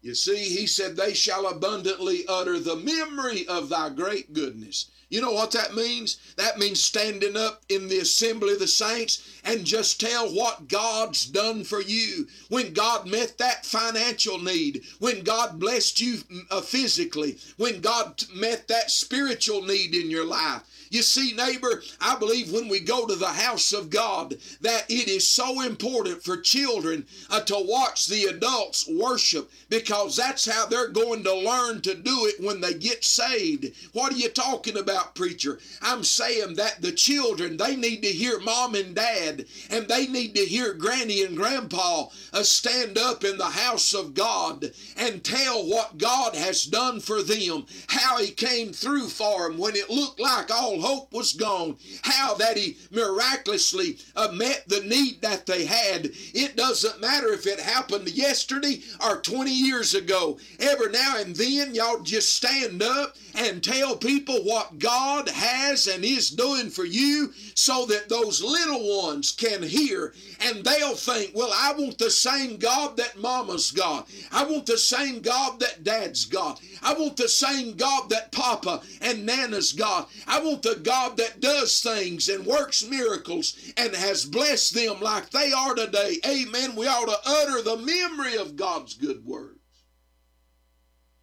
You 0.00 0.14
see, 0.14 0.56
he 0.56 0.66
said, 0.66 0.96
They 0.96 1.12
shall 1.12 1.46
abundantly 1.46 2.24
utter 2.28 2.58
the 2.58 2.76
memory 2.76 3.46
of 3.48 3.68
thy 3.68 3.90
great 3.90 4.32
goodness. 4.32 4.86
You 5.10 5.22
know 5.22 5.32
what 5.32 5.52
that 5.52 5.74
means? 5.74 6.18
That 6.36 6.58
means 6.58 6.82
standing 6.82 7.36
up 7.36 7.62
in 7.70 7.88
the 7.88 7.98
assembly 7.98 8.52
of 8.52 8.58
the 8.58 8.68
saints 8.68 9.40
and 9.42 9.64
just 9.64 9.98
tell 10.00 10.28
what 10.28 10.68
God's 10.68 11.24
done 11.26 11.64
for 11.64 11.80
you. 11.80 12.28
When 12.50 12.74
God 12.74 13.08
met 13.08 13.38
that 13.38 13.64
financial 13.64 14.38
need, 14.38 14.84
when 14.98 15.24
God 15.24 15.58
blessed 15.58 16.00
you 16.00 16.18
uh, 16.50 16.60
physically, 16.60 17.38
when 17.56 17.80
God 17.80 18.22
met 18.34 18.68
that 18.68 18.90
spiritual 18.90 19.62
need 19.62 19.94
in 19.94 20.10
your 20.10 20.26
life. 20.26 20.62
You 20.90 21.02
see, 21.02 21.34
neighbor, 21.34 21.82
I 22.00 22.16
believe 22.18 22.52
when 22.52 22.68
we 22.68 22.80
go 22.80 23.06
to 23.06 23.14
the 23.14 23.26
house 23.26 23.72
of 23.72 23.90
God 23.90 24.36
that 24.60 24.86
it 24.88 25.08
is 25.08 25.26
so 25.26 25.62
important 25.62 26.22
for 26.22 26.36
children 26.36 27.06
uh, 27.30 27.40
to 27.40 27.56
watch 27.58 28.06
the 28.06 28.24
adults 28.24 28.88
worship 28.88 29.50
because 29.68 30.16
that's 30.16 30.46
how 30.46 30.66
they're 30.66 30.88
going 30.88 31.22
to 31.24 31.34
learn 31.34 31.80
to 31.82 31.94
do 31.94 32.26
it 32.26 32.42
when 32.42 32.60
they 32.60 32.74
get 32.74 33.04
saved. 33.04 33.74
What 33.92 34.12
are 34.12 34.16
you 34.16 34.30
talking 34.30 34.78
about, 34.78 35.14
preacher? 35.14 35.58
I'm 35.82 36.04
saying 36.04 36.54
that 36.54 36.80
the 36.80 36.92
children, 36.92 37.56
they 37.56 37.76
need 37.76 38.02
to 38.02 38.08
hear 38.08 38.38
mom 38.40 38.74
and 38.74 38.94
dad 38.94 39.44
and 39.70 39.88
they 39.88 40.06
need 40.06 40.34
to 40.34 40.44
hear 40.44 40.72
granny 40.72 41.22
and 41.22 41.36
grandpa 41.36 42.06
uh, 42.32 42.42
stand 42.42 42.96
up 42.96 43.24
in 43.24 43.36
the 43.36 43.44
house 43.44 43.94
of 43.94 44.14
God 44.14 44.72
and 44.96 45.22
tell 45.22 45.66
what 45.66 45.98
God 45.98 46.34
has 46.34 46.64
done 46.64 47.00
for 47.00 47.22
them, 47.22 47.66
how 47.88 48.18
he 48.18 48.30
came 48.30 48.72
through 48.72 49.08
for 49.08 49.48
them 49.48 49.58
when 49.58 49.76
it 49.76 49.90
looked 49.90 50.20
like 50.20 50.50
all 50.50 50.77
hope 50.80 51.12
was 51.12 51.32
gone, 51.32 51.76
how 52.02 52.34
that 52.34 52.56
He 52.56 52.76
miraculously 52.90 53.98
uh, 54.16 54.28
met 54.32 54.64
the 54.66 54.80
need 54.80 55.22
that 55.22 55.46
they 55.46 55.64
had. 55.64 56.10
It 56.34 56.56
doesn't 56.56 57.00
matter 57.00 57.32
if 57.32 57.46
it 57.46 57.60
happened 57.60 58.08
yesterday 58.08 58.80
or 59.04 59.20
20 59.20 59.50
years 59.50 59.94
ago. 59.94 60.38
Every 60.60 60.90
now 60.90 61.16
and 61.18 61.34
then, 61.36 61.74
y'all 61.74 62.00
just 62.00 62.34
stand 62.34 62.82
up 62.82 63.16
and 63.34 63.62
tell 63.62 63.96
people 63.96 64.42
what 64.42 64.78
God 64.78 65.28
has 65.28 65.86
and 65.86 66.04
is 66.04 66.30
doing 66.30 66.70
for 66.70 66.84
you 66.84 67.32
so 67.54 67.86
that 67.86 68.08
those 68.08 68.42
little 68.42 69.02
ones 69.02 69.32
can 69.32 69.62
hear 69.62 70.12
and 70.40 70.64
they'll 70.64 70.94
think, 70.94 71.32
well, 71.34 71.52
I 71.54 71.72
want 71.72 71.98
the 71.98 72.10
same 72.10 72.56
God 72.56 72.96
that 72.96 73.18
mama's 73.18 73.70
got. 73.70 74.08
I 74.32 74.44
want 74.44 74.66
the 74.66 74.78
same 74.78 75.20
God 75.20 75.60
that 75.60 75.84
dad's 75.84 76.24
got. 76.24 76.60
I 76.82 76.94
want 76.94 77.16
the 77.16 77.28
same 77.28 77.76
God 77.76 78.10
that 78.10 78.32
papa 78.32 78.82
and 79.00 79.26
nana's 79.26 79.72
got. 79.72 80.10
I 80.26 80.40
want 80.40 80.62
the 80.62 80.67
God 80.76 81.16
that 81.16 81.40
does 81.40 81.80
things 81.80 82.28
and 82.28 82.46
works 82.46 82.84
miracles 82.84 83.56
and 83.76 83.94
has 83.94 84.24
blessed 84.24 84.74
them 84.74 85.00
like 85.00 85.30
they 85.30 85.52
are 85.52 85.74
today. 85.74 86.16
Amen. 86.26 86.76
We 86.76 86.86
ought 86.86 87.06
to 87.06 87.30
utter 87.30 87.62
the 87.62 87.76
memory 87.76 88.36
of 88.36 88.56
God's 88.56 88.94
good 88.94 89.24
words. 89.24 89.58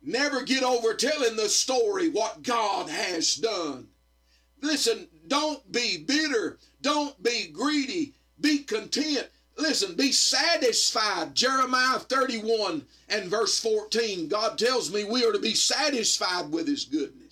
Never 0.01 0.43
get 0.43 0.63
over 0.63 0.93
telling 0.93 1.35
the 1.35 1.49
story 1.49 2.09
what 2.09 2.43
God 2.43 2.89
has 2.89 3.35
done. 3.35 3.87
Listen, 4.61 5.07
don't 5.27 5.71
be 5.71 5.97
bitter. 5.97 6.59
Don't 6.81 7.21
be 7.23 7.47
greedy. 7.51 8.13
Be 8.39 8.59
content. 8.59 9.27
Listen, 9.57 9.95
be 9.95 10.11
satisfied. 10.11 11.33
Jeremiah 11.33 11.99
31 11.99 12.85
and 13.09 13.29
verse 13.29 13.59
14. 13.59 14.27
God 14.27 14.57
tells 14.57 14.93
me 14.93 15.03
we 15.03 15.25
are 15.25 15.31
to 15.31 15.39
be 15.39 15.55
satisfied 15.55 16.51
with 16.51 16.67
His 16.67 16.85
goodness. 16.85 17.24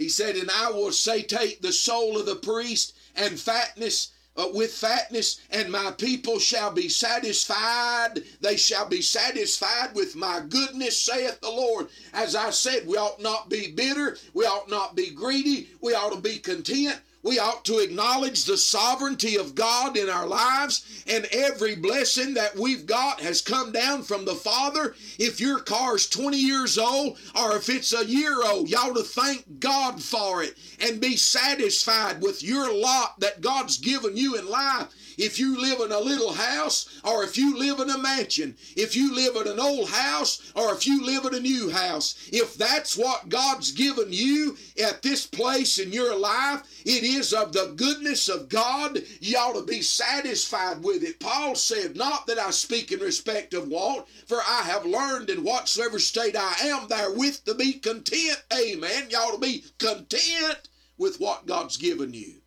He 0.00 0.08
said, 0.08 0.34
And 0.34 0.50
I 0.50 0.70
will 0.70 0.92
satiate 0.92 1.60
the 1.60 1.74
soul 1.74 2.18
of 2.18 2.24
the 2.24 2.36
priest 2.36 2.94
and 3.14 3.38
fatness 3.38 4.12
uh, 4.34 4.48
with 4.54 4.72
fatness, 4.72 5.40
and 5.50 5.70
my 5.70 5.90
people 5.90 6.38
shall 6.38 6.72
be 6.72 6.88
satisfied. 6.88 8.22
They 8.40 8.56
shall 8.56 8.88
be 8.88 9.02
satisfied 9.02 9.94
with 9.94 10.16
my 10.16 10.40
goodness, 10.48 10.98
saith 10.98 11.42
the 11.42 11.50
Lord. 11.50 11.88
As 12.14 12.34
I 12.34 12.48
said, 12.48 12.86
we 12.86 12.96
ought 12.96 13.20
not 13.20 13.50
be 13.50 13.72
bitter, 13.72 14.16
we 14.32 14.46
ought 14.46 14.70
not 14.70 14.96
be 14.96 15.10
greedy, 15.10 15.68
we 15.82 15.92
ought 15.92 16.14
to 16.14 16.20
be 16.20 16.38
content. 16.38 16.98
We 17.22 17.38
ought 17.38 17.66
to 17.66 17.78
acknowledge 17.78 18.44
the 18.44 18.56
sovereignty 18.56 19.36
of 19.36 19.54
God 19.54 19.96
in 19.96 20.08
our 20.08 20.26
lives, 20.26 21.04
and 21.06 21.26
every 21.26 21.76
blessing 21.76 22.34
that 22.34 22.56
we've 22.56 22.86
got 22.86 23.20
has 23.20 23.42
come 23.42 23.72
down 23.72 24.04
from 24.04 24.24
the 24.24 24.34
Father. 24.34 24.94
If 25.18 25.38
your 25.38 25.58
car's 25.58 26.08
20 26.08 26.38
years 26.38 26.78
old 26.78 27.18
or 27.38 27.56
if 27.56 27.68
it's 27.68 27.92
a 27.92 28.06
year 28.06 28.42
old, 28.42 28.70
you 28.70 28.76
ought 28.78 28.96
to 28.96 29.02
thank 29.02 29.60
God 29.60 30.02
for 30.02 30.42
it 30.42 30.56
and 30.80 31.00
be 31.00 31.16
satisfied 31.16 32.22
with 32.22 32.42
your 32.42 32.74
lot 32.74 33.20
that 33.20 33.42
God's 33.42 33.76
given 33.76 34.16
you 34.16 34.38
in 34.38 34.48
life 34.48 34.88
if 35.20 35.38
you 35.38 35.60
live 35.60 35.80
in 35.80 35.92
a 35.92 36.00
little 36.00 36.32
house 36.32 36.88
or 37.04 37.22
if 37.24 37.36
you 37.36 37.58
live 37.58 37.78
in 37.78 37.90
a 37.90 37.98
mansion, 37.98 38.56
if 38.74 38.96
you 38.96 39.14
live 39.14 39.36
in 39.36 39.52
an 39.52 39.60
old 39.60 39.90
house 39.90 40.50
or 40.56 40.72
if 40.72 40.86
you 40.86 41.04
live 41.04 41.26
in 41.26 41.34
a 41.34 41.40
new 41.40 41.68
house, 41.68 42.14
if 42.32 42.54
that's 42.54 42.96
what 42.96 43.28
God's 43.28 43.70
given 43.72 44.14
you 44.14 44.56
at 44.82 45.02
this 45.02 45.26
place 45.26 45.78
in 45.78 45.92
your 45.92 46.16
life, 46.16 46.62
it 46.86 47.04
is 47.04 47.34
of 47.34 47.52
the 47.52 47.74
goodness 47.76 48.30
of 48.30 48.48
God. 48.48 49.02
You 49.20 49.36
ought 49.36 49.60
to 49.60 49.66
be 49.66 49.82
satisfied 49.82 50.82
with 50.82 51.02
it. 51.02 51.20
Paul 51.20 51.54
said, 51.54 51.96
Not 51.96 52.26
that 52.26 52.38
I 52.38 52.50
speak 52.50 52.90
in 52.90 53.00
respect 53.00 53.52
of 53.52 53.68
want, 53.68 54.08
for 54.26 54.38
I 54.38 54.62
have 54.62 54.86
learned 54.86 55.28
in 55.28 55.44
whatsoever 55.44 55.98
state 55.98 56.34
I 56.34 56.54
am 56.64 56.88
therewith 56.88 57.44
to 57.44 57.54
be 57.54 57.74
content. 57.74 58.42
Amen. 58.52 59.08
You 59.10 59.18
ought 59.18 59.34
to 59.34 59.38
be 59.38 59.64
content 59.78 60.70
with 60.96 61.20
what 61.20 61.44
God's 61.46 61.76
given 61.76 62.14
you 62.14 62.40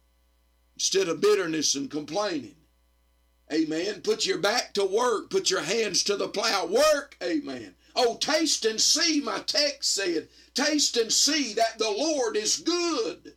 instead 0.76 1.08
of 1.08 1.22
bitterness 1.22 1.76
and 1.76 1.92
complaining. 1.92 2.56
Amen. 3.54 4.02
Put 4.02 4.26
your 4.26 4.40
back 4.40 4.74
to 4.74 4.86
work. 4.86 5.30
Put 5.30 5.50
your 5.52 5.62
hands 5.62 6.04
to 6.04 6.16
the 6.16 6.28
plow. 6.28 6.66
Work. 6.66 7.18
Amen. 7.22 7.76
Oh, 7.96 8.18
taste 8.18 8.66
and 8.66 8.82
see, 8.82 9.22
my 9.22 9.40
text 9.40 9.94
said. 9.94 10.30
Taste 10.56 10.98
and 10.98 11.14
see 11.14 11.54
that 11.54 11.78
the 11.78 11.92
Lord 11.92 12.36
is 12.36 12.58
good. 12.58 13.36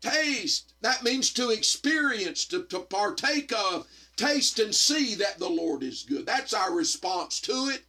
Taste. 0.00 0.72
That 0.80 1.02
means 1.02 1.30
to 1.34 1.50
experience, 1.50 2.46
to, 2.46 2.64
to 2.64 2.80
partake 2.80 3.52
of. 3.52 3.86
Taste 4.16 4.58
and 4.58 4.74
see 4.74 5.14
that 5.16 5.38
the 5.38 5.48
Lord 5.48 5.82
is 5.82 6.04
good. 6.04 6.24
That's 6.24 6.54
our 6.54 6.72
response 6.72 7.40
to 7.40 7.70
it. 7.74 7.82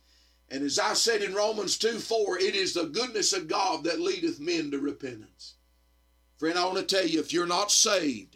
And 0.49 0.63
as 0.63 0.77
I 0.77 0.93
said 0.93 1.21
in 1.21 1.33
Romans 1.33 1.77
2 1.77 1.99
4, 1.99 2.39
it 2.39 2.55
is 2.55 2.73
the 2.73 2.85
goodness 2.85 3.33
of 3.33 3.47
God 3.47 3.83
that 3.85 3.99
leadeth 3.99 4.39
men 4.39 4.71
to 4.71 4.79
repentance. 4.79 5.55
Friend, 6.37 6.57
I 6.57 6.65
want 6.65 6.77
to 6.77 6.83
tell 6.83 7.07
you, 7.07 7.19
if 7.19 7.31
you're 7.31 7.47
not 7.47 7.71
saved, 7.71 8.34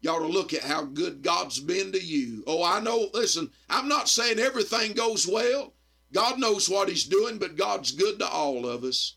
you 0.00 0.10
ought 0.10 0.20
to 0.20 0.26
look 0.26 0.52
at 0.52 0.62
how 0.62 0.84
good 0.84 1.22
God's 1.22 1.58
been 1.58 1.92
to 1.92 2.00
you. 2.00 2.44
Oh, 2.46 2.62
I 2.62 2.80
know, 2.80 3.08
listen, 3.14 3.50
I'm 3.68 3.88
not 3.88 4.08
saying 4.08 4.38
everything 4.38 4.92
goes 4.92 5.26
well. 5.26 5.74
God 6.12 6.38
knows 6.38 6.68
what 6.68 6.88
He's 6.88 7.04
doing, 7.04 7.38
but 7.38 7.56
God's 7.56 7.92
good 7.92 8.18
to 8.18 8.28
all 8.28 8.66
of 8.66 8.84
us. 8.84 9.16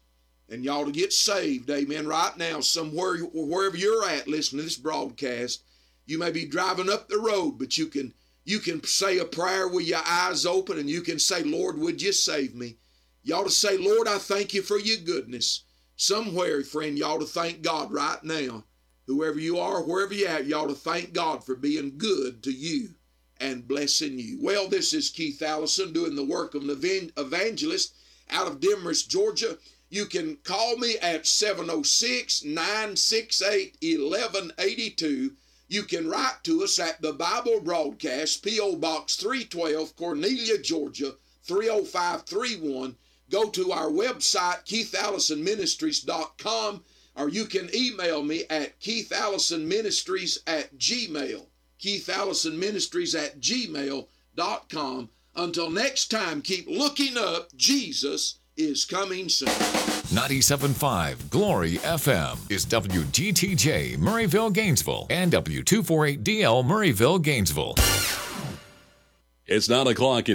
And 0.50 0.64
you 0.64 0.72
ought 0.72 0.86
to 0.86 0.92
get 0.92 1.14
saved, 1.14 1.70
amen, 1.70 2.08
right 2.08 2.36
now, 2.38 2.60
somewhere, 2.62 3.18
wherever 3.18 3.78
you're 3.78 4.08
at 4.10 4.28
listening 4.28 4.62
to 4.62 4.64
this 4.64 4.78
broadcast. 4.78 5.64
You 6.08 6.18
may 6.18 6.32
be 6.32 6.46
driving 6.46 6.90
up 6.90 7.08
the 7.08 7.20
road, 7.20 7.60
but 7.60 7.78
you 7.78 7.86
can 7.86 8.14
you 8.46 8.58
can 8.58 8.84
say 8.84 9.20
a 9.20 9.26
prayer 9.26 9.68
with 9.68 9.86
your 9.86 10.02
eyes 10.08 10.44
open 10.44 10.80
and 10.80 10.90
you 10.90 11.02
can 11.02 11.20
say, 11.20 11.44
Lord, 11.44 11.78
would 11.78 12.02
you 12.02 12.12
save 12.12 12.56
me? 12.56 12.78
You 13.22 13.36
ought 13.36 13.44
to 13.44 13.52
say, 13.52 13.78
Lord, 13.78 14.08
I 14.08 14.18
thank 14.18 14.56
you 14.56 14.64
for 14.64 14.80
your 14.80 14.98
goodness. 14.98 15.66
Somewhere, 15.98 16.64
friend, 16.64 16.98
you 16.98 17.06
ought 17.06 17.20
to 17.20 17.28
thank 17.28 17.62
God 17.62 17.92
right 17.92 18.24
now 18.24 18.64
whoever 19.10 19.40
you 19.40 19.58
are, 19.58 19.82
wherever 19.82 20.14
you're 20.14 20.30
at, 20.30 20.46
you 20.46 20.56
ought 20.56 20.68
to 20.68 20.76
thank 20.76 21.14
God 21.14 21.44
for 21.44 21.56
being 21.56 21.98
good 21.98 22.44
to 22.44 22.52
you 22.52 22.90
and 23.40 23.68
blessing 23.68 24.20
you. 24.20 24.38
Well, 24.42 24.68
this 24.68 24.94
is 24.94 25.10
Keith 25.10 25.42
Allison 25.42 25.94
doing 25.94 26.16
the 26.16 26.24
work 26.24 26.54
of 26.54 26.62
an 26.64 27.12
evangelist 27.18 27.96
out 28.30 28.48
of 28.48 28.60
Demorest, 28.60 29.10
Georgia. 29.10 29.58
You 29.90 30.06
can 30.06 30.38
call 30.44 30.78
me 30.78 31.00
at 31.00 31.26
706 31.26 32.44
968 32.44 33.78
1182. 33.82 35.34
You 35.68 35.84
can 35.84 36.08
write 36.10 36.44
to 36.44 36.64
us 36.64 36.78
at 36.80 37.02
the 37.02 37.14
Bible 37.14 37.62
Broadcast, 37.62 38.44
P.O. 38.44 38.76
Box 38.76 39.16
312, 39.16 39.96
Cornelia, 39.96 40.60
Georgia 40.60 41.16
30531. 41.44 42.96
Go 43.30 43.50
to 43.50 43.72
our 43.72 43.90
website, 43.90 44.66
keithallisonministries.com, 44.66 46.84
or 47.20 47.30
you 47.30 47.46
can 47.46 47.70
email 47.76 48.24
me 48.24 48.46
at 48.50 48.80
keithallisonministries 48.80 50.40
at 50.48 50.76
gmail. 50.78 51.46
keithallisonministries 51.80 53.16
at 53.22 53.40
gmail.com. 53.40 55.10
Until 55.36 55.70
next 55.70 56.08
time, 56.10 56.42
keep 56.42 56.68
looking 56.68 57.18
up. 57.18 57.50
Jesus 57.56 58.40
is 58.58 58.86
coming 58.86 59.30
soon. 59.30 59.48
97.5 60.10 61.30
Glory 61.30 61.78
FM 61.78 62.52
is 62.52 62.66
WGTJ 62.66 63.98
Murrayville, 63.98 64.52
Gainesville, 64.52 65.06
and 65.10 65.32
W248DL 65.32 66.66
Murrayville, 66.66 67.22
Gainesville. 67.22 67.76
It's 69.46 69.70
9 69.70 69.88
o'clock 69.88 70.20
in 70.20 70.26